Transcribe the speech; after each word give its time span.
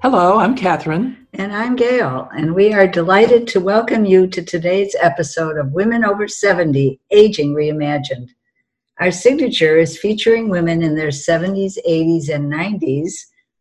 Hello, 0.00 0.38
I'm 0.38 0.54
Catherine. 0.54 1.26
And 1.32 1.52
I'm 1.52 1.74
Gail, 1.74 2.28
and 2.32 2.54
we 2.54 2.72
are 2.72 2.86
delighted 2.86 3.48
to 3.48 3.60
welcome 3.60 4.04
you 4.04 4.28
to 4.28 4.44
today's 4.44 4.94
episode 5.00 5.58
of 5.58 5.72
Women 5.72 6.04
Over 6.04 6.28
70 6.28 7.00
Aging 7.10 7.52
Reimagined. 7.52 8.28
Our 9.00 9.10
signature 9.10 9.76
is 9.76 9.98
featuring 9.98 10.50
women 10.50 10.82
in 10.82 10.94
their 10.94 11.08
70s, 11.08 11.78
80s, 11.84 12.32
and 12.32 12.50
90s 12.50 13.12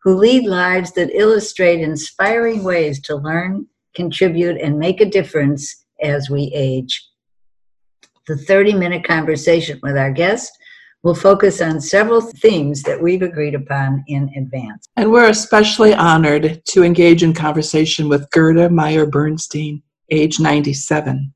who 0.03 0.15
lead 0.15 0.45
lives 0.45 0.91
that 0.91 1.09
illustrate 1.09 1.81
inspiring 1.81 2.63
ways 2.63 3.01
to 3.01 3.15
learn, 3.15 3.65
contribute, 3.95 4.61
and 4.61 4.77
make 4.77 5.01
a 5.01 5.09
difference 5.09 5.85
as 6.03 6.29
we 6.29 6.51
age. 6.53 7.03
The 8.27 8.37
30 8.37 8.73
minute 8.73 9.03
conversation 9.03 9.79
with 9.81 9.97
our 9.97 10.11
guest 10.11 10.51
will 11.07 11.15
focus 11.15 11.61
on 11.61 11.79
several 11.79 12.19
themes 12.19 12.83
that 12.83 13.01
we've 13.01 13.21
agreed 13.21 13.55
upon 13.55 14.03
in 14.07 14.29
advance. 14.35 14.89
And 14.97 15.09
we're 15.09 15.29
especially 15.29 15.93
honored 15.93 16.61
to 16.65 16.83
engage 16.83 17.23
in 17.23 17.33
conversation 17.33 18.09
with 18.09 18.29
Gerda 18.31 18.69
Meyer 18.69 19.05
Bernstein, 19.05 19.81
age 20.11 20.41
97. 20.41 21.33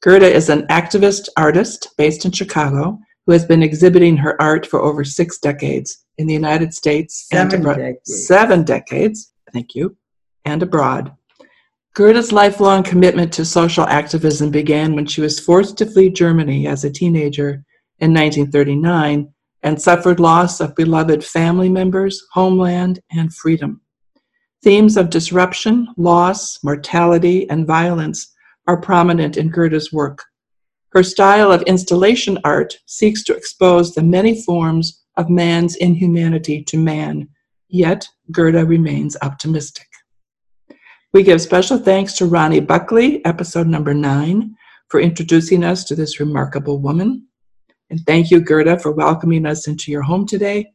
Gerda 0.00 0.26
is 0.26 0.48
an 0.48 0.66
activist 0.68 1.28
artist 1.36 1.88
based 1.98 2.24
in 2.24 2.30
Chicago 2.30 2.98
who 3.26 3.32
has 3.32 3.44
been 3.44 3.62
exhibiting 3.62 4.16
her 4.16 4.40
art 4.40 4.64
for 4.64 4.80
over 4.80 5.04
six 5.04 5.38
decades 5.38 6.02
in 6.16 6.26
the 6.26 6.32
United 6.32 6.72
States 6.72 7.26
Seven 7.30 7.56
and 7.56 7.62
abroad. 7.62 7.76
decades. 7.76 8.26
Seven 8.26 8.62
decades, 8.62 9.34
thank 9.52 9.74
you, 9.74 9.98
and 10.46 10.62
abroad. 10.62 11.12
Gerda's 11.94 12.32
lifelong 12.32 12.82
commitment 12.82 13.34
to 13.34 13.44
social 13.44 13.84
activism 13.84 14.50
began 14.50 14.94
when 14.94 15.04
she 15.04 15.20
was 15.20 15.38
forced 15.38 15.76
to 15.76 15.84
flee 15.84 16.08
Germany 16.08 16.66
as 16.66 16.84
a 16.84 16.90
teenager 16.90 17.62
in 18.00 18.12
1939 18.12 19.32
and 19.62 19.80
suffered 19.80 20.20
loss 20.20 20.60
of 20.60 20.74
beloved 20.74 21.24
family 21.24 21.68
members, 21.68 22.22
homeland, 22.32 23.00
and 23.10 23.34
freedom. 23.34 23.80
Themes 24.62 24.96
of 24.96 25.10
disruption, 25.10 25.88
loss, 25.96 26.62
mortality, 26.62 27.48
and 27.48 27.66
violence 27.66 28.34
are 28.66 28.80
prominent 28.80 29.36
in 29.36 29.50
Gerda's 29.50 29.92
work. 29.92 30.24
Her 30.92 31.02
style 31.02 31.52
of 31.52 31.62
installation 31.62 32.38
art 32.44 32.76
seeks 32.86 33.22
to 33.24 33.34
expose 33.34 33.94
the 33.94 34.02
many 34.02 34.42
forms 34.42 35.02
of 35.16 35.30
man's 35.30 35.76
inhumanity 35.76 36.64
to 36.64 36.76
man, 36.76 37.28
yet 37.68 38.08
Gerda 38.32 38.64
remains 38.64 39.16
optimistic. 39.22 39.86
We 41.12 41.22
give 41.22 41.40
special 41.40 41.78
thanks 41.78 42.14
to 42.14 42.26
Ronnie 42.26 42.60
Buckley, 42.60 43.24
episode 43.24 43.66
number 43.66 43.94
nine, 43.94 44.54
for 44.88 45.00
introducing 45.00 45.64
us 45.64 45.84
to 45.84 45.94
this 45.94 46.20
remarkable 46.20 46.80
woman. 46.80 47.26
And 47.90 48.00
thank 48.06 48.30
you, 48.30 48.40
Gerda, 48.40 48.78
for 48.78 48.92
welcoming 48.92 49.44
us 49.46 49.66
into 49.66 49.90
your 49.90 50.02
home 50.02 50.26
today. 50.26 50.72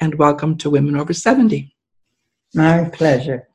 And 0.00 0.16
welcome 0.16 0.58
to 0.58 0.68
Women 0.68 0.96
Over 0.96 1.12
70. 1.12 1.74
My 2.54 2.90
pleasure. 2.92 3.48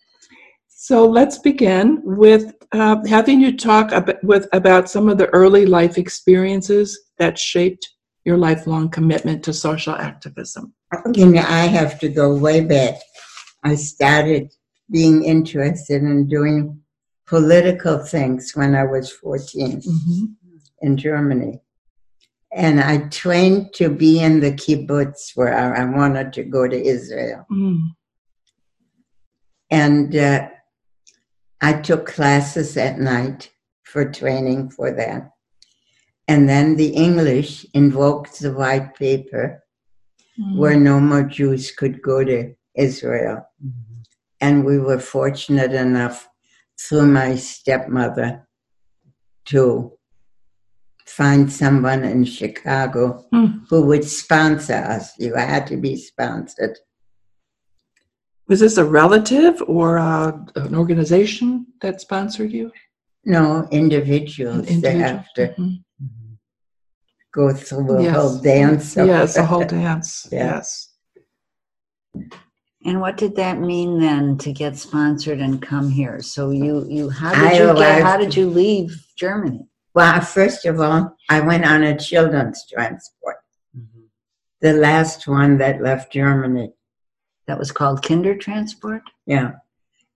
So 0.70 1.06
let's 1.08 1.38
begin 1.38 2.02
with 2.04 2.54
uh, 2.72 3.06
having 3.06 3.42
you 3.42 3.56
talk 3.58 3.92
with, 4.24 4.48
about 4.54 4.90
some 4.90 5.10
of 5.10 5.18
the 5.18 5.28
early 5.28 5.66
life 5.66 5.98
experiences 5.98 7.00
that 7.20 7.38
shaped 7.38 7.88
your 8.26 8.38
lifelong 8.38 8.90
commitment 8.90 9.44
to 9.44 9.54
social 9.54 9.94
activism. 9.94 10.74
You 11.14 11.28
know, 11.28 11.42
I 11.42 11.68
have 11.68 12.00
to 12.00 12.10
go 12.10 12.36
way 12.36 12.62
back. 12.62 12.96
I 13.64 13.76
started 13.76 14.52
being 14.90 15.24
interested 15.24 16.02
in 16.02 16.28
doing 16.28 16.80
political 17.28 18.00
things 18.00 18.54
when 18.56 18.74
I 18.74 18.86
was 18.86 19.12
14 19.12 19.82
Mm-hmm. 19.82 20.26
in 20.82 20.98
Germany. 20.98 21.62
And 22.54 22.82
I 22.82 23.08
trained 23.10 23.74
to 23.76 23.90
be 23.90 24.20
in 24.20 24.42
the 24.42 24.52
kibbutz 24.52 25.32
where 25.36 25.54
I 25.58 25.82
I 25.82 25.86
wanted 25.86 26.34
to 26.34 26.44
go 26.44 26.68
to 26.68 26.76
Israel. 26.96 27.46
Mm. 27.52 27.92
And 29.70 30.16
uh, 30.16 30.50
I 31.62 31.74
took 31.74 32.06
classes 32.06 32.76
at 32.76 33.00
night 33.00 33.52
for 33.84 34.12
training 34.12 34.70
for 34.72 34.92
that. 34.92 35.32
And 36.28 36.48
then 36.48 36.76
the 36.76 36.90
English 36.90 37.66
invoked 37.74 38.40
the 38.40 38.54
white 38.54 38.96
paper 38.96 39.64
Mm. 40.40 40.58
where 40.58 40.80
no 40.80 41.00
more 41.00 41.24
Jews 41.24 41.72
could 41.72 42.02
go 42.02 42.24
to 42.24 42.54
Israel. 42.76 43.46
And 44.40 44.66
we 44.66 44.80
were 44.80 45.00
fortunate 45.00 45.74
enough 45.74 46.28
through 46.80 47.08
my 47.08 47.36
stepmother 47.36 48.48
to 49.46 49.92
find 51.18 51.52
someone 51.52 52.04
in 52.04 52.24
Chicago 52.24 53.26
Mm. 53.34 53.66
who 53.70 53.82
would 53.88 54.04
sponsor 54.06 54.76
us. 54.96 55.12
You 55.20 55.36
had 55.36 55.68
to 55.68 55.78
be 55.78 55.96
sponsored. 55.98 56.78
Was 58.48 58.60
this 58.60 58.78
a 58.78 58.86
relative 58.86 59.62
or 59.68 59.98
uh, 59.98 60.32
an 60.56 60.76
organization 60.76 61.68
that 61.82 62.02
sponsored 62.02 62.52
you? 62.52 62.72
No, 63.26 63.68
individuals. 63.72 64.66
They 64.66 64.74
Individual? 64.74 65.04
have 65.08 65.34
to 65.36 65.44
Mhm. 65.60 65.84
go 67.34 67.54
through 67.54 67.92
a 67.98 68.04
Yes. 68.04 68.16
whole 68.16 68.38
dance. 68.54 68.96
Yes, 68.96 69.38
a 69.38 69.46
whole 69.46 69.66
dance. 69.82 70.28
Yeah. 70.32 70.46
Yes. 70.56 70.68
And 72.84 73.00
what 73.00 73.16
did 73.18 73.36
that 73.36 73.60
mean 73.60 74.00
then 74.00 74.38
to 74.40 74.52
get 74.52 74.76
sponsored 74.76 75.40
and 75.40 75.62
come 75.62 75.90
here? 75.90 76.20
So 76.22 76.50
you, 76.50 76.86
you 76.90 77.10
how 77.10 77.32
did 77.34 77.58
you 77.60 77.74
get, 77.76 78.02
how 78.02 78.18
did 78.18 78.36
you 78.36 78.50
leave 78.50 78.90
Germany? 79.18 79.68
Well, 79.94 80.22
first 80.22 80.66
of 80.66 80.80
all, 80.80 81.18
I 81.30 81.42
went 81.42 81.66
on 81.66 81.84
a 81.84 81.98
children's 81.98 82.66
transport, 82.66 83.38
the 84.62 84.74
last 84.74 85.28
one 85.28 85.58
that 85.58 85.82
left 85.82 86.14
Germany. 86.14 86.74
That 87.48 87.60
was 87.60 87.72
called 87.72 88.04
Kinder 88.04 88.36
Transport. 88.38 89.02
Yeah, 89.26 89.54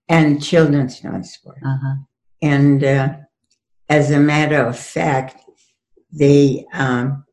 and 0.07 0.41
children's 0.41 0.99
transport. 0.99 1.57
Uh 1.65 1.77
huh. 1.81 1.95
And 2.41 2.83
uh, 2.83 3.13
as 3.89 4.11
a 4.11 4.19
matter 4.19 4.63
of 4.63 4.77
fact, 4.77 5.41
they, 6.11 6.65
um, 6.71 7.25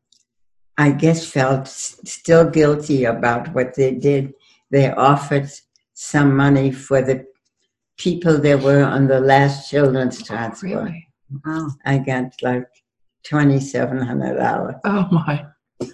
I 0.77 0.91
guess, 0.91 1.25
felt 1.25 1.61
s- 1.61 1.99
still 2.03 2.49
guilty 2.49 3.05
about 3.05 3.53
what 3.53 3.75
they 3.75 3.91
did. 3.93 4.33
They 4.71 4.91
offered 4.91 5.49
some 5.93 6.35
money 6.35 6.71
for 6.71 7.01
the 7.01 7.25
people 7.97 8.39
that 8.39 8.61
were 8.61 8.83
on 8.83 9.07
the 9.07 9.19
last 9.21 9.69
children's 9.69 10.21
transport. 10.23 10.63
Really? 10.85 11.07
Wow. 11.45 11.67
I 11.85 11.97
got 11.99 12.33
like 12.41 12.67
twenty-seven 13.25 13.99
hundred 14.01 14.37
dollars. 14.37 14.75
Oh 14.85 15.07
my. 15.11 15.45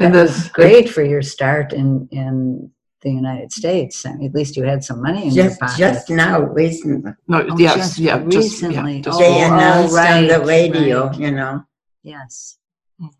That 0.00 0.06
and 0.06 0.14
was 0.14 0.30
this 0.44 0.48
great 0.50 0.88
for 0.88 1.02
your 1.02 1.22
start 1.22 1.72
in 1.72 2.08
in 2.12 2.70
the 3.02 3.10
United 3.10 3.50
States. 3.52 4.06
I 4.06 4.12
mean, 4.14 4.28
at 4.28 4.34
least 4.34 4.56
you 4.56 4.62
had 4.62 4.84
some 4.84 5.02
money 5.02 5.24
in 5.24 5.30
Just, 5.34 5.58
your 5.60 5.68
pocket. 5.68 5.78
just 5.78 6.10
now, 6.10 6.40
recently, 6.40 7.12
No, 7.26 7.44
Oh, 7.50 7.58
yes, 7.58 7.74
just 7.76 7.98
yeah, 7.98 8.18
just, 8.28 8.36
recently. 8.62 8.96
yeah, 8.96 9.00
just, 9.02 9.18
they 9.18 9.26
Oh, 9.42 9.46
announced 9.54 9.96
on 9.98 10.26
the 10.28 10.40
radio. 10.46 11.06
right. 11.08 11.18
You 11.18 11.30
know. 11.32 11.64
yes. 12.04 12.58
Mhm. 13.00 13.10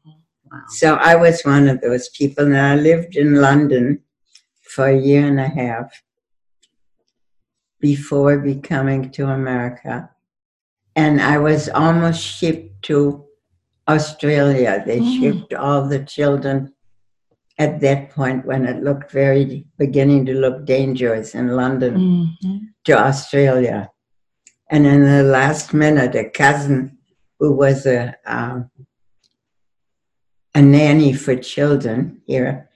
Wow. 0.53 0.63
So 0.69 0.95
I 0.95 1.17
was 1.17 1.43
one 1.43 1.67
of 1.69 1.81
those 1.81 2.09
people, 2.11 2.45
and 2.47 2.57
I 2.57 2.77
lived 2.77 3.17
in 3.17 3.41
London 3.41 4.03
for 4.63 4.87
a 4.87 4.97
year 4.97 5.27
and 5.27 5.41
a 5.41 5.49
half 5.49 5.91
before 7.81 8.39
becoming 8.39 9.11
to 9.13 9.27
America. 9.29 10.11
And 10.99 11.21
I 11.21 11.39
was 11.39 11.69
almost 11.69 12.21
shipped 12.21 12.83
to 12.91 13.25
Australia. 13.89 14.83
They 14.85 14.99
Mm. 15.01 15.13
shipped 15.21 15.55
all 15.55 15.83
the 15.87 16.03
children 16.17 16.57
at 17.57 17.79
that 17.85 18.11
point 18.11 18.45
when 18.45 18.63
it 18.67 18.83
looked 18.83 19.13
very 19.13 19.65
beginning 19.79 20.27
to 20.27 20.35
look 20.35 20.65
dangerous 20.67 21.37
in 21.37 21.47
London 21.61 21.95
Mhm. 22.43 22.61
to 22.87 22.93
Australia. 23.11 23.79
And 24.73 24.87
in 24.87 25.05
the 25.05 25.23
last 25.23 25.73
minute, 25.73 26.17
a 26.17 26.29
cousin 26.43 26.99
who 27.39 27.53
was 27.53 27.87
a 27.87 28.17
um, 28.27 28.71
a 30.55 30.63
nanny 30.63 31.13
for 31.13 31.37
children 31.37 32.23
here, 32.27 32.69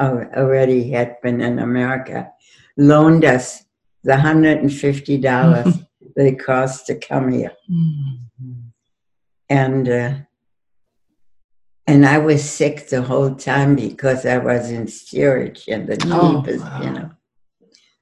already 0.00 0.90
had 0.96 1.20
been 1.22 1.40
in 1.42 1.58
America, 1.58 2.18
loaned 2.78 3.24
us 3.36 3.46
the 4.02 4.16
hundred 4.16 4.56
and 4.62 4.72
fifty 4.72 5.18
dollars 5.18 5.72
it 6.24 6.38
cost 6.38 6.86
to 6.86 6.94
come 6.94 7.32
here, 7.32 7.52
Mhm. 7.70 8.70
and 9.48 9.88
uh, 9.88 10.14
and 11.86 12.04
I 12.06 12.18
was 12.18 12.42
sick 12.48 12.88
the 12.88 13.02
whole 13.02 13.34
time 13.34 13.76
because 13.76 14.26
I 14.26 14.38
was 14.38 14.70
in 14.70 14.88
steerage 14.88 15.68
and 15.68 15.86
the 15.88 15.96
Oh, 16.10 16.42
cheapest, 16.42 16.64
wow. 16.64 16.82
you 16.82 16.90
know. 16.90 17.10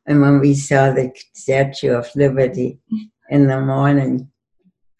And 0.07 0.21
when 0.21 0.41
we 0.41 0.55
saw 0.55 0.91
the 0.93 1.13
Statue 1.35 1.93
of 1.93 2.09
Liberty 2.15 2.79
in 3.31 3.47
the 3.47 3.61
morning, 3.61 4.31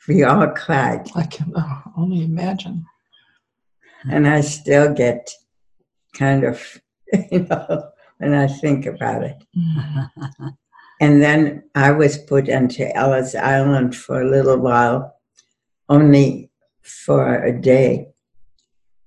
we 0.09 0.23
all 0.25 0.49
cried. 0.49 1.09
I 1.15 1.25
can 1.27 1.53
oh, 1.57 1.83
only 1.97 2.25
imagine. 2.25 2.85
and 4.11 4.27
I 4.29 4.43
still 4.43 4.93
get 4.93 5.31
kind 6.15 6.45
of, 6.45 6.61
you 7.33 7.41
know, 7.45 7.91
when 8.19 8.35
I 8.35 8.47
think 8.49 8.85
about 8.87 9.23
it. 9.25 9.37
Mm-hmm. 11.05 11.13
And 11.13 11.23
then 11.23 11.63
I 11.75 11.91
was 11.93 12.19
put 12.19 12.49
into 12.49 12.95
Ellis 12.97 13.35
Island 13.35 13.95
for 13.95 14.21
a 14.23 14.31
little 14.31 14.59
while, 14.59 15.17
only 15.89 16.51
for 16.83 17.43
a 17.45 17.53
day, 17.53 18.09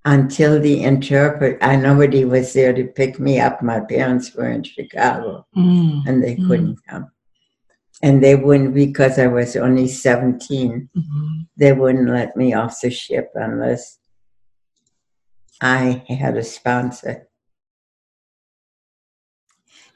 until 0.05 0.59
the 0.59 0.83
interpreter, 0.83 1.57
I 1.61 1.75
nobody 1.75 2.23
was 2.25 2.53
there 2.53 2.73
to 2.73 2.85
pick 2.85 3.19
me 3.19 3.39
up. 3.39 3.61
My 3.61 3.79
parents 3.81 4.33
were 4.35 4.49
in 4.49 4.63
Chicago, 4.63 5.45
Mm. 5.55 6.03
and 6.07 6.23
they 6.23 6.35
Mm. 6.35 6.47
couldn't 6.47 6.77
come. 6.89 7.11
And 8.01 8.21
they 8.23 8.35
wouldn't 8.35 8.73
because 8.75 9.17
I 9.19 9.27
was 9.27 9.55
only 9.55 9.87
seventeen. 9.87 10.89
Mhm. 10.95 11.47
They 11.57 11.73
wouldn't 11.73 12.09
let 12.09 12.35
me 12.37 12.53
off 12.53 12.79
the 12.81 12.91
ship 12.91 13.31
unless 13.35 13.97
I 15.61 16.03
had 16.07 16.37
a 16.37 16.43
sponsor. 16.43 17.27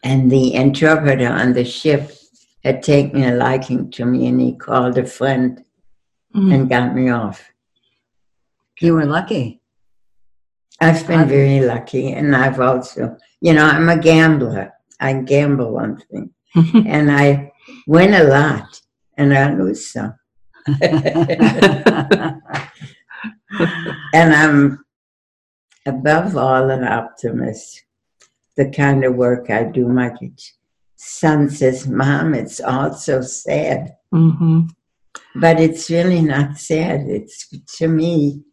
And 0.04 0.32
the 0.32 0.54
interpreter 0.56 1.28
on 1.28 1.54
the 1.54 1.64
ship 1.66 2.12
had 2.64 2.82
taken 2.84 3.24
a 3.24 3.36
liking 3.36 3.92
to 3.92 4.06
me 4.06 4.28
and 4.28 4.40
he 4.42 4.54
called 4.56 4.98
a 4.98 5.06
friend 5.06 5.64
Mm. 6.34 6.54
and 6.56 6.70
got 6.70 6.96
me 6.96 7.10
off. 7.10 7.52
You 8.80 8.94
were 8.94 9.06
lucky. 9.06 9.62
I've 10.80 11.06
been 11.06 11.28
very 11.28 11.60
lucky 11.60 12.14
and 12.14 12.34
I've 12.34 12.62
also, 12.62 13.18
you 13.42 13.54
know, 13.54 13.66
I'm 13.66 13.90
a 13.90 13.98
gambler. 14.00 14.72
I 14.98 15.12
gamble 15.14 15.78
on 15.78 15.98
things 16.10 16.32
and 16.88 17.12
I 17.12 17.52
win 17.86 18.14
a 18.14 18.24
lot 18.24 18.80
and 19.18 19.34
I 19.38 19.54
lose 19.54 19.92
some. 19.92 20.14
And 24.14 24.34
I'm 24.34 24.86
above 25.86 26.38
all 26.38 26.70
an 26.70 26.84
optimist. 26.86 27.84
The 28.58 28.70
kind 28.70 29.04
of 29.06 29.16
work 29.16 29.50
I 29.50 29.64
do, 29.64 29.88
my 29.88 30.12
son 30.96 31.50
says, 31.50 31.88
Mom, 31.88 32.34
it's 32.34 32.60
all 32.60 32.94
so 32.94 33.22
sad. 33.22 33.96
Mhm. 34.14 34.70
But 35.36 35.60
it's 35.60 35.90
really 35.90 36.22
not 36.22 36.58
sad. 36.58 37.02
It's 37.08 37.48
to 37.78 37.88
me, 37.88 38.44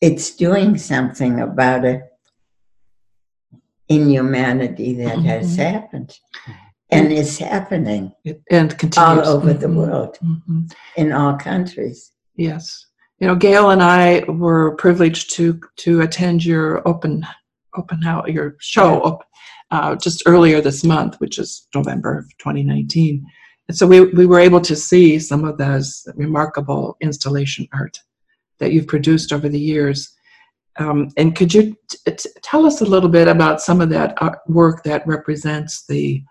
it's 0.00 0.30
doing 0.36 0.76
something 0.78 1.40
about 1.40 1.84
a 1.84 2.02
inhumanity 3.88 4.94
that 4.94 5.18
has 5.20 5.56
Mhm. 5.56 5.62
happened 5.72 6.18
and 6.90 7.12
is 7.12 7.38
happening 7.38 8.12
It- 8.24 8.42
and 8.50 8.76
continues 8.78 9.26
all 9.26 9.36
over 9.36 9.52
the 9.52 9.66
Mhm. 9.66 9.74
world, 9.74 10.18
Mhm. 10.22 10.72
in 10.96 11.12
all 11.12 11.34
countries. 11.36 12.12
Yes. 12.36 12.86
You 13.18 13.26
know, 13.26 13.34
Gail 13.34 13.70
and 13.70 13.82
I 13.82 14.24
were 14.28 14.76
privileged 14.76 15.34
to 15.36 15.60
to 15.78 16.00
attend 16.02 16.44
your 16.44 16.86
open 16.86 17.26
open 17.74 18.02
house 18.02 18.28
your 18.28 18.56
show 18.58 19.00
up 19.02 19.24
uh, 19.70 19.94
just 19.96 20.22
earlier 20.26 20.60
this 20.60 20.82
month, 20.84 21.16
which 21.20 21.38
is 21.38 21.68
November 21.74 22.18
of 22.18 22.24
2019. 22.38 23.24
And 23.68 23.76
so 23.76 23.86
we, 23.86 24.00
we 24.00 24.26
were 24.26 24.40
able 24.40 24.60
to 24.62 24.74
see 24.74 25.18
some 25.18 25.44
of 25.44 25.56
those 25.58 26.06
remarkable 26.16 26.96
installation 27.00 27.68
art 27.72 27.98
that 28.58 28.72
you've 28.72 28.88
produced 28.88 29.32
over 29.32 29.48
the 29.48 29.60
years. 29.60 30.12
Um, 30.78 31.08
and 31.16 31.36
could 31.36 31.52
you 31.54 31.76
t- 31.88 32.12
t- 32.12 32.28
tell 32.42 32.66
us 32.66 32.80
a 32.80 32.84
little 32.86 33.08
bit 33.08 33.28
about 33.28 33.60
some 33.60 33.80
of 33.80 33.88
that 33.90 34.16
work 34.48 34.82
that 34.84 35.06
represents 35.06 35.86
the 35.86 36.22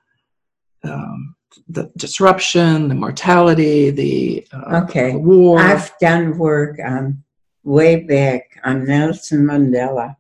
um, 0.84 1.36
the 1.68 1.92
disruption, 1.98 2.88
the 2.88 2.96
mortality, 2.96 3.90
the 3.90 4.48
uh, 4.54 4.82
Okay. 4.84 5.16
war? 5.16 5.60
I've 5.60 5.92
done 6.00 6.38
work 6.38 6.78
on 6.86 7.24
way 7.64 7.98
back 8.04 8.60
on 8.64 8.86
Nelson 8.86 9.46
Mandela, 9.46 10.16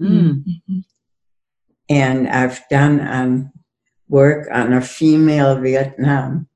Mm. 0.00 0.42
Mhm. 0.70 0.84
And 1.90 2.28
I've 2.28 2.62
done 2.70 3.06
um, 3.06 3.52
work 4.08 4.48
on 4.50 4.72
a 4.72 4.80
female 4.80 5.56
Vietnam 5.60 6.46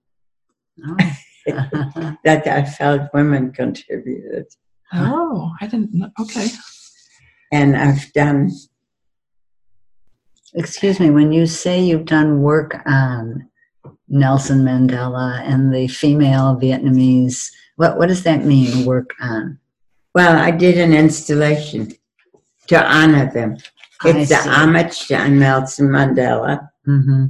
Oh. 0.87 0.97
that 2.25 2.47
I 2.47 2.65
felt 2.65 3.11
women 3.13 3.53
contributed, 3.53 4.47
Oh, 4.95 5.53
I 5.61 5.67
didn't 5.67 5.93
know. 5.93 6.09
Okay. 6.19 6.47
and 7.53 7.77
I've 7.77 8.11
done 8.15 8.51
Excuse 10.55 11.01
me, 11.01 11.11
when 11.11 11.33
you 11.33 11.47
say 11.47 11.83
you've 11.83 12.05
done 12.07 12.41
work 12.41 12.81
on 12.87 13.49
Nelson 14.09 14.61
Mandela 14.65 15.41
and 15.43 15.75
the 15.75 15.89
female 15.89 16.57
Vietnamese, 16.63 17.51
what, 17.77 17.99
what 17.99 18.07
does 18.07 18.23
that 18.23 18.45
mean, 18.45 18.87
work 18.87 19.11
on? 19.21 19.59
well, 20.15 20.39
I 20.39 20.53
did 20.53 20.79
an 20.79 20.93
installation 20.95 21.93
to 22.69 22.83
honor 22.83 23.31
them. 23.33 23.57
It's 24.05 24.31
a 24.31 24.37
homage 24.51 25.07
to 25.09 25.29
Nelson 25.29 25.89
Mandela, 25.89 26.69
hmm 26.85 27.27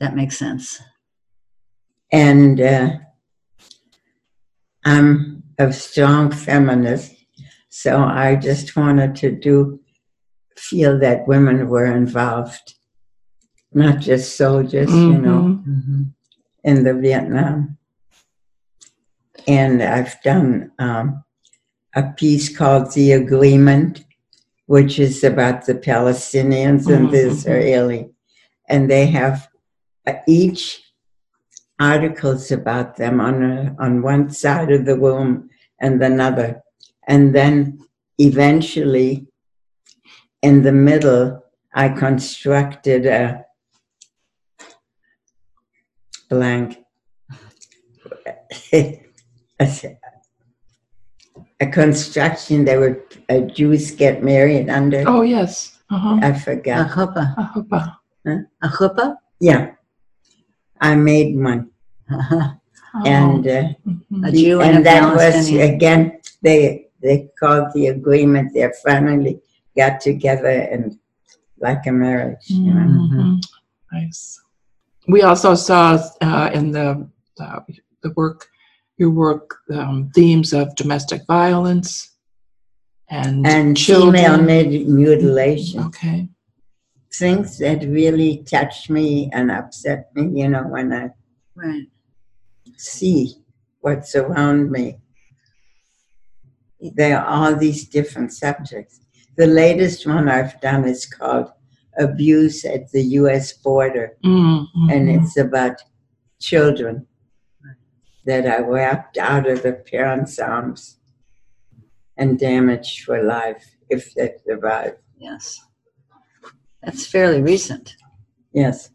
That 0.00 0.14
makes 0.16 0.38
sense. 0.38 0.80
and 2.12 2.60
uh, 2.60 2.90
I'm 4.84 5.42
a 5.58 5.72
strong 5.72 6.30
feminist, 6.30 7.14
so 7.68 7.98
I 8.02 8.36
just 8.36 8.76
wanted 8.76 9.14
to 9.16 9.30
do 9.32 9.80
feel 10.56 10.98
that 11.00 11.26
women 11.28 11.68
were 11.68 11.86
involved, 11.86 12.74
not 13.72 14.00
just 14.00 14.36
soldiers, 14.36 14.90
you 14.92 15.18
know, 15.18 15.40
Mhm. 15.42 15.64
hmm 15.64 16.02
in 16.64 16.82
the 16.84 16.92
Vietnam. 16.94 17.78
And 19.46 19.80
I've 19.82 20.20
done 20.22 20.72
um, 20.78 21.22
a 21.94 22.02
piece 22.02 22.54
called 22.54 22.92
The 22.92 23.12
Agreement, 23.12 24.04
which 24.68 24.98
is 24.98 25.24
about 25.24 25.64
the 25.64 25.74
Palestinians 25.74 26.82
and 26.94 27.10
the 27.10 27.22
Mhm. 27.24 27.30
Israeli, 27.32 28.02
and 28.68 28.82
they 28.92 29.06
have 29.06 29.36
uh, 30.06 30.12
each 30.40 30.62
articles 31.80 32.50
about 32.58 32.96
them 32.96 33.16
on 33.28 33.36
a, 33.42 33.74
on 33.78 34.02
one 34.02 34.24
side 34.30 34.70
of 34.76 34.84
the 34.84 34.96
womb 35.04 35.48
and 35.80 36.02
another, 36.02 36.50
and 37.12 37.34
then 37.34 37.78
eventually 38.18 39.10
in 40.42 40.62
the 40.66 40.72
middle, 40.88 41.24
I 41.74 41.88
constructed 41.88 43.06
a 43.06 43.46
blank. 46.28 46.78
A, 49.60 49.66
a 51.60 51.66
construction 51.66 52.64
that 52.64 52.78
where 52.78 53.02
uh, 53.28 53.40
Jews 53.40 53.90
get 53.90 54.22
married 54.22 54.68
under. 54.68 55.04
Oh 55.06 55.22
yes. 55.22 55.78
Uh-huh. 55.90 56.18
I 56.22 56.28
A 56.28 56.38
forgot. 56.38 56.90
chuppah. 56.90 57.34
I 57.38 57.42
hope, 57.42 57.72
uh, 57.72 57.88
A 58.62 58.68
chuppah? 58.68 59.16
Yeah, 59.40 59.72
I 60.80 60.94
made 60.94 61.34
one, 61.36 61.70
oh, 62.10 62.54
and 63.06 63.46
uh, 63.46 63.72
mhm. 63.86 64.28
A 64.28 64.32
Jew 64.32 64.60
and, 64.60 64.76
and 64.76 64.80
a 64.80 64.82
that 64.84 65.14
was 65.14 65.48
again 65.50 66.20
they 66.42 66.88
they 67.02 67.28
called 67.38 67.72
the 67.74 67.88
agreement. 67.88 68.52
They 68.54 68.68
finally 68.84 69.40
got 69.76 70.00
together 70.00 70.48
and 70.70 70.98
like 71.58 71.86
a 71.86 71.92
marriage. 71.92 72.44
You 72.50 72.74
know? 72.74 73.40
Nice. 73.92 74.40
We 75.08 75.22
also 75.22 75.54
saw 75.54 75.98
uh, 76.20 76.50
in 76.52 76.72
the 76.72 77.08
uh, 77.40 77.60
the 78.02 78.10
work 78.14 78.46
your 78.98 79.10
work 79.10 79.58
um, 79.72 80.10
themes 80.14 80.52
of 80.52 80.74
domestic 80.74 81.22
violence 81.26 82.16
and 83.08 83.46
And 83.46 83.76
children. 83.76 84.14
female 84.14 84.42
mid- 84.42 84.88
mutilation. 84.88 85.80
Okay. 85.84 86.28
things 87.14 87.58
that 87.58 87.82
really 87.84 88.44
touch 88.44 88.88
me 88.90 89.28
and 89.32 89.50
upset 89.50 90.10
me, 90.14 90.40
you 90.42 90.48
know, 90.48 90.62
when 90.68 90.92
I 90.92 91.10
Right. 91.56 91.86
see 92.76 93.34
what's 93.80 94.14
around 94.14 94.70
me. 94.70 94.98
There 96.80 97.18
are 97.18 97.26
all 97.26 97.56
these 97.56 97.88
different 97.88 98.32
subjects. 98.32 99.00
The 99.36 99.46
latest 99.48 100.06
one 100.06 100.28
I've 100.28 100.60
done 100.60 100.84
is 100.84 101.06
called 101.06 101.50
Abuse 101.98 102.64
at 102.64 102.92
the 102.92 103.02
US 103.20 103.52
Border, 103.52 104.16
Mm-hmm. 104.24 104.90
and 104.90 105.10
it's 105.10 105.36
about 105.36 105.76
children 106.38 107.07
that 108.28 108.46
I 108.46 108.58
wrapped 108.60 109.16
out 109.16 109.48
of 109.48 109.62
the 109.62 109.72
parents' 109.72 110.38
arms 110.38 110.98
and 112.18 112.38
damaged 112.38 113.04
for 113.04 113.22
life 113.22 113.64
if 113.88 114.14
they 114.14 114.34
survive. 114.46 114.96
Yes. 115.16 115.58
That's 116.82 117.06
fairly 117.06 117.40
recent. 117.40 117.96
Yes. 118.52 118.90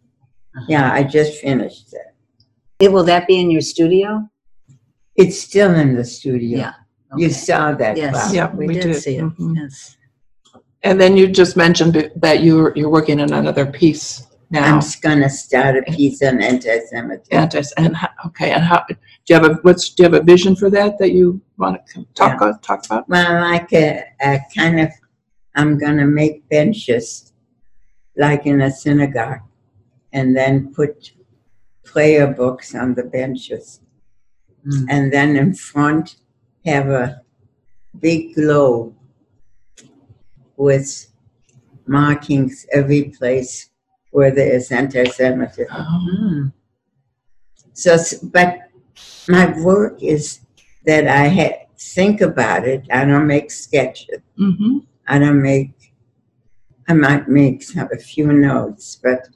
Yeah, 0.68 0.94
I 0.94 1.02
just 1.02 1.42
finished 1.42 1.90
that. 1.92 2.14
It, 2.78 2.92
will 2.92 3.04
that 3.06 3.26
be 3.28 3.40
in 3.40 3.50
your 3.50 3.62
studio? 3.62 4.30
It's 5.16 5.42
still 5.42 5.74
in 5.74 5.96
the 5.96 6.06
studio. 6.06 6.60
Yeah. 6.60 6.74
You 7.18 7.32
saw 7.32 7.72
that. 7.74 7.98
Yes. 7.98 8.14
Bob. 8.14 8.36
Yeah, 8.36 8.52
we, 8.54 8.68
we 8.68 8.74
did, 8.76 8.84
did. 8.84 9.02
see 9.02 9.18
it. 9.18 9.24
Mhm. 9.24 9.56
Yes. 9.56 9.98
And 10.84 11.02
then 11.02 11.18
you 11.18 11.28
just 11.28 11.56
mentioned 11.56 12.12
that 12.16 12.44
you're 12.44 12.74
you're 12.76 12.90
working 12.90 13.20
on 13.20 13.32
another 13.34 13.66
piece 13.66 14.28
now. 14.50 14.64
I'm 14.64 14.82
just 14.82 15.02
gonna 15.02 15.30
start 15.30 15.78
a 15.78 15.84
piece 15.84 16.22
on 16.22 16.42
anti-Semitism. 16.42 17.32
Antis- 17.32 17.74
and 17.78 17.96
okay, 18.26 18.52
and 18.52 18.64
how 18.64 18.84
do 18.88 18.96
you 19.28 19.36
have 19.36 19.46
a 19.46 19.54
what's 19.62 19.90
do 19.90 20.04
you 20.04 20.10
have 20.10 20.22
a 20.22 20.24
vision 20.24 20.56
for 20.56 20.70
that 20.70 20.98
that 21.00 21.12
you 21.12 21.42
want 21.58 21.86
to 21.88 22.06
talk 22.14 22.62
talk 22.62 22.86
about? 22.86 23.08
Well, 23.08 23.42
like 23.42 23.72
a, 23.74 24.04
a 24.22 24.40
kind 24.56 24.80
of, 24.80 24.90
I'm 25.56 25.78
going 25.78 25.98
to 25.98 26.06
make 26.06 26.48
benches 26.50 27.34
like 28.18 28.46
in 28.46 28.62
a 28.62 28.72
synagogue 28.72 29.42
and 30.12 30.36
then 30.36 30.74
put 30.74 31.14
prayer 31.84 32.28
books 32.28 32.76
on 32.76 32.94
the 32.94 33.04
benches. 33.04 33.82
Mm. 34.66 34.86
And 34.90 35.14
then 35.14 35.36
in 35.36 35.54
front, 35.54 36.18
have 36.66 36.90
a 36.90 37.22
big 38.00 38.36
globe 38.36 38.96
with 40.56 41.08
markings 41.86 42.66
every 42.72 43.14
place 43.18 43.70
where 44.14 44.32
there 44.32 44.54
is 44.54 44.72
anti 44.72 45.04
Semitism. 45.06 45.68
Oh. 45.76 46.52
So, 47.74 47.98
but 48.24 48.60
my 49.28 49.60
work 49.62 50.02
is 50.02 50.40
that 50.86 51.08
I 51.08 51.28
ha- 51.30 51.66
think 51.78 52.22
about 52.22 52.68
it. 52.68 52.86
I 52.92 53.06
don't 53.06 53.28
make 53.28 53.50
sketches. 53.52 54.22
hmm 54.38 54.78
I 55.08 55.20
don't 55.20 55.42
make. 55.42 55.74
I 56.88 56.94
might 56.94 57.28
make 57.28 57.66
a 57.76 57.98
few 57.98 58.32
notes, 58.32 59.00
but 59.04 59.28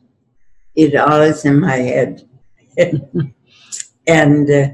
it 0.75 0.95
all 0.95 1.21
is 1.21 1.43
in 1.43 1.59
my 1.59 1.75
head. 1.75 2.27
and 4.07 4.49
uh, 4.49 4.67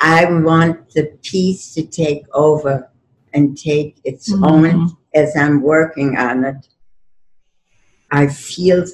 I 0.00 0.24
want 0.26 0.90
the 0.92 1.06
piece 1.22 1.74
to 1.74 1.82
take 1.86 2.24
over 2.34 2.90
and 3.32 3.56
take 3.56 4.00
its 4.04 4.30
Mhm. 4.32 4.44
own 4.50 4.96
as 5.14 5.34
I'm 5.36 5.62
working 5.62 6.16
on 6.16 6.44
it. 6.44 6.68
I 8.10 8.26
feel, 8.26 8.84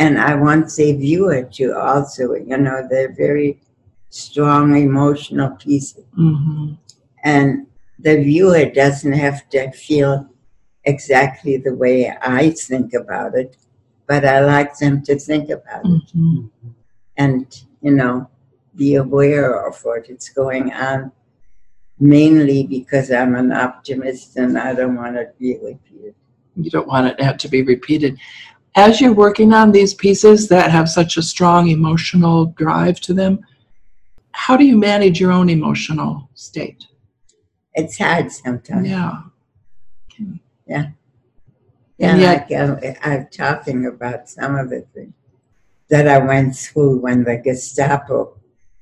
and 0.00 0.18
I 0.18 0.34
want 0.34 0.74
the 0.74 0.92
viewer 0.94 1.42
to 1.58 1.76
also, 1.78 2.32
you 2.34 2.56
know, 2.56 2.88
they're 2.90 3.14
very 3.14 3.60
strong 4.08 4.74
emotional 4.74 5.50
pieces. 5.50 6.04
hmm 6.14 6.72
And 7.22 7.66
the 7.98 8.16
viewer 8.16 8.64
doesn't 8.82 9.12
have 9.12 9.48
to 9.50 9.70
feel 9.72 10.26
exactly 10.84 11.58
the 11.58 11.74
way 11.74 12.16
I 12.22 12.50
think 12.50 12.94
about 12.94 13.34
it, 13.34 13.58
but 14.06 14.24
I 14.24 14.40
like 14.40 14.72
them 14.78 15.02
to 15.02 15.14
think 15.18 15.50
about 15.50 15.84
it 15.84 16.10
hmm 16.12 16.46
and, 17.16 17.44
you 17.82 17.92
know, 17.92 18.30
be 18.74 18.94
aware 18.94 19.66
of 19.68 19.74
what 19.84 20.08
is 20.08 20.30
going 20.30 20.72
on. 20.72 21.12
Mainly 21.98 22.66
because 22.66 23.10
I'm 23.10 23.34
an 23.34 23.52
optimist 23.52 24.38
and 24.38 24.56
I 24.56 24.72
don't 24.72 24.96
want 24.96 25.16
it 25.16 25.26
to 25.34 25.38
be 25.38 25.58
repeated. 25.62 26.14
You 26.56 26.70
don't 26.70 26.88
want 26.88 27.08
it 27.08 27.18
to 27.18 27.24
have 27.24 27.36
to 27.44 27.48
be 27.48 27.62
repeated. 27.62 28.16
As 28.76 29.00
you're 29.00 29.12
working 29.12 29.52
on 29.52 29.72
these 29.72 29.94
pieces 29.94 30.48
that 30.48 30.70
have 30.70 30.88
such 30.88 31.16
a 31.16 31.22
strong 31.22 31.68
emotional 31.68 32.46
drive 32.56 33.00
to 33.00 33.12
them, 33.14 33.40
how 34.32 34.56
do 34.56 34.64
you 34.64 34.76
manage 34.78 35.20
your 35.20 35.32
own 35.32 35.48
emotional 35.50 36.28
state? 36.34 36.86
It's 37.74 37.98
hard 37.98 38.30
sometimes. 38.30 38.88
Yeah. 38.88 39.22
Yeah, 40.66 40.86
And 41.98 42.20
yet- 42.20 42.50
like 42.50 42.60
um, 42.60 42.78
I'm 43.02 43.26
talking 43.30 43.86
about 43.86 44.28
some 44.28 44.54
of 44.56 44.70
the 44.70 44.82
things 44.94 45.12
that 45.88 46.06
I 46.06 46.18
went 46.18 46.54
through 46.56 46.98
when 47.00 47.24
the 47.24 47.36
Gestapo 47.36 48.38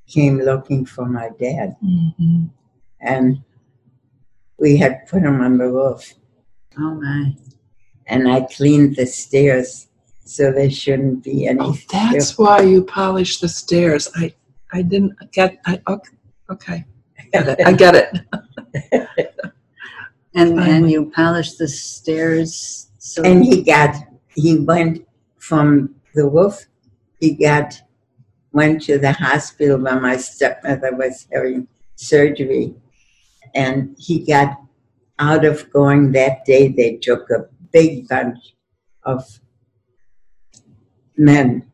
came 0.07 0.39
looking 0.39 0.85
for 0.85 1.07
my 1.07 1.31
dad, 1.41 1.77
hmm 1.81 2.45
and 3.01 3.43
we 4.59 4.77
had 4.77 5.07
put 5.07 5.23
him 5.23 5.41
on 5.41 5.57
the 5.57 5.69
roof, 5.71 6.15
Oh 6.77 6.95
my. 6.95 7.35
And 8.09 8.29
I 8.29 8.43
cleaned 8.43 8.97
the 8.97 9.07
stairs 9.07 9.89
so 10.25 10.53
there 10.53 10.71
shouldn't 10.71 11.25
be 11.25 11.47
oh, 11.47 11.51
any. 11.51 11.61
Oh, 11.61 11.77
that's 11.91 12.37
why 12.37 12.61
you 12.63 12.85
polish 12.85 13.41
the 13.41 13.49
stairs. 13.49 14.11
I, 14.17 14.35
I 14.73 14.83
didn't 14.83 15.15
get. 15.33 15.59
I 15.67 15.81
okay. 15.89 16.11
okay. 16.51 16.85
Get 17.33 17.49
it. 17.49 17.61
I 17.65 17.73
get 17.73 17.95
it. 17.95 19.11
And 20.35 20.51
and 20.51 20.59
Finally. 20.59 20.93
you 20.93 21.11
polish 21.11 21.55
the 21.55 21.67
stairs 21.67 22.91
so 22.99 23.23
and 23.25 23.45
he 23.45 23.63
got 23.63 23.97
he 24.37 24.59
went 24.59 25.05
from 25.39 25.97
the 26.15 26.29
roof. 26.29 26.67
He 27.19 27.35
got 27.35 27.75
went 28.53 28.83
to 28.83 28.99
the 28.99 29.13
hospital 29.13 29.79
where 29.79 29.99
my 29.99 30.17
stepmother 30.17 30.95
was 30.95 31.27
having 31.33 31.67
surgery, 31.97 32.75
and 33.55 33.97
he 33.99 34.25
got 34.25 34.59
out 35.19 35.45
of 35.45 35.69
going 35.73 36.13
that 36.13 36.45
day. 36.45 36.69
They 36.69 36.97
took 36.97 37.29
a 37.31 37.49
big 37.73 38.09
bunch 38.09 38.39
of 39.05 39.25
men 41.17 41.71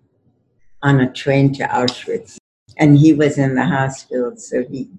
on 0.82 1.00
a 1.00 1.12
train 1.12 1.52
to 1.54 1.64
Auschwitz, 1.64 2.36
and 2.78 2.96
he 2.98 3.12
was 3.12 3.38
in 3.38 3.54
the 3.54 3.64
hospital, 3.64 4.36
so 4.36 4.64
he 4.64 4.90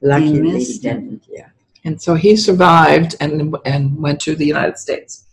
luckily 0.00 0.40
missed 0.40 0.84
it. 0.84 0.88
didn't. 0.94 1.22
Yeah, 1.28 1.48
And 1.84 2.00
so 2.00 2.14
he 2.14 2.36
survived 2.36 3.14
and 3.20 3.56
and 3.64 3.96
went 4.02 4.20
to 4.22 4.34
the 4.34 4.46
United 4.46 4.78
States. 4.78 5.24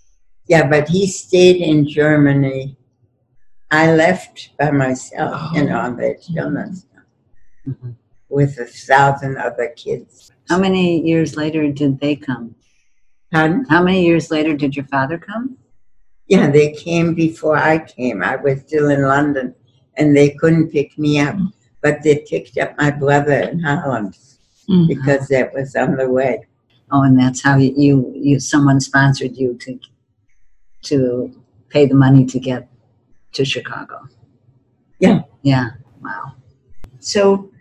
yeah, 0.47 0.67
but 0.67 0.87
he 0.89 1.07
stayed 1.07 1.57
in 1.61 1.87
Germany. 1.87 2.75
I 3.71 3.93
left 3.93 4.51
by 4.57 4.71
myself, 4.71 5.55
you 5.55 5.65
know, 5.65 5.79
on 5.79 5.95
the 5.97 6.15
children's 6.33 6.85
Mhm. 7.67 7.95
with 8.29 8.57
a 8.59 8.65
thousand 8.65 9.37
other 9.37 9.67
kids. 9.75 10.31
How 10.47 10.57
many 10.59 11.01
years 11.07 11.35
later 11.37 11.71
did 11.71 11.99
they 11.99 12.15
come? 12.15 12.55
Pardon? 13.31 13.65
How 13.69 13.83
many 13.83 14.05
years 14.05 14.31
later 14.31 14.55
did 14.55 14.75
your 14.75 14.85
father 14.85 15.17
come? 15.17 15.57
Yeah, 16.27 16.49
they 16.49 16.71
came 16.73 17.13
before 17.13 17.57
I 17.57 17.79
came. 17.79 18.23
I 18.23 18.35
was 18.35 18.61
still 18.61 18.89
in 18.89 19.01
London, 19.03 19.55
and 19.97 20.15
they 20.15 20.31
couldn't 20.31 20.71
pick 20.71 20.97
me 20.97 21.19
up, 21.19 21.35
but 21.81 22.01
they 22.03 22.23
picked 22.29 22.57
up 22.57 22.77
my 22.77 22.91
brother 22.91 23.33
in 23.33 23.59
Holland 23.59 24.17
Mhm. 24.67 24.87
because 24.87 25.27
that 25.29 25.53
was 25.53 25.75
on 25.75 25.95
the 25.97 26.09
way. 26.09 26.45
Oh, 26.91 27.01
and 27.03 27.17
that's 27.19 27.41
how 27.41 27.57
you, 27.57 27.73
you 27.77 28.13
you 28.15 28.39
someone 28.39 28.79
sponsored 28.79 29.35
you 29.37 29.55
to 29.55 29.79
to 30.83 31.31
pay 31.69 31.85
the 31.85 31.95
money 31.95 32.25
to 32.25 32.39
get 32.39 32.67
to 33.33 33.45
Chicago. 33.45 34.07
Yeah. 34.99 35.21
Yeah. 35.43 35.71
Wow. 36.01 36.33
So 36.99 37.51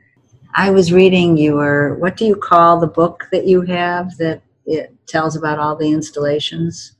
I 0.54 0.70
was 0.70 0.92
reading 0.92 1.36
your 1.36 1.94
what 1.96 2.16
do 2.16 2.24
you 2.24 2.36
call 2.36 2.80
the 2.80 2.86
book 2.86 3.28
that 3.32 3.46
you 3.46 3.62
have 3.62 4.16
that 4.18 4.40
it 4.66 4.94
tells 5.08 5.34
about 5.36 5.58
all 5.58 5.74
the 5.74 5.90
installations? 5.90 6.92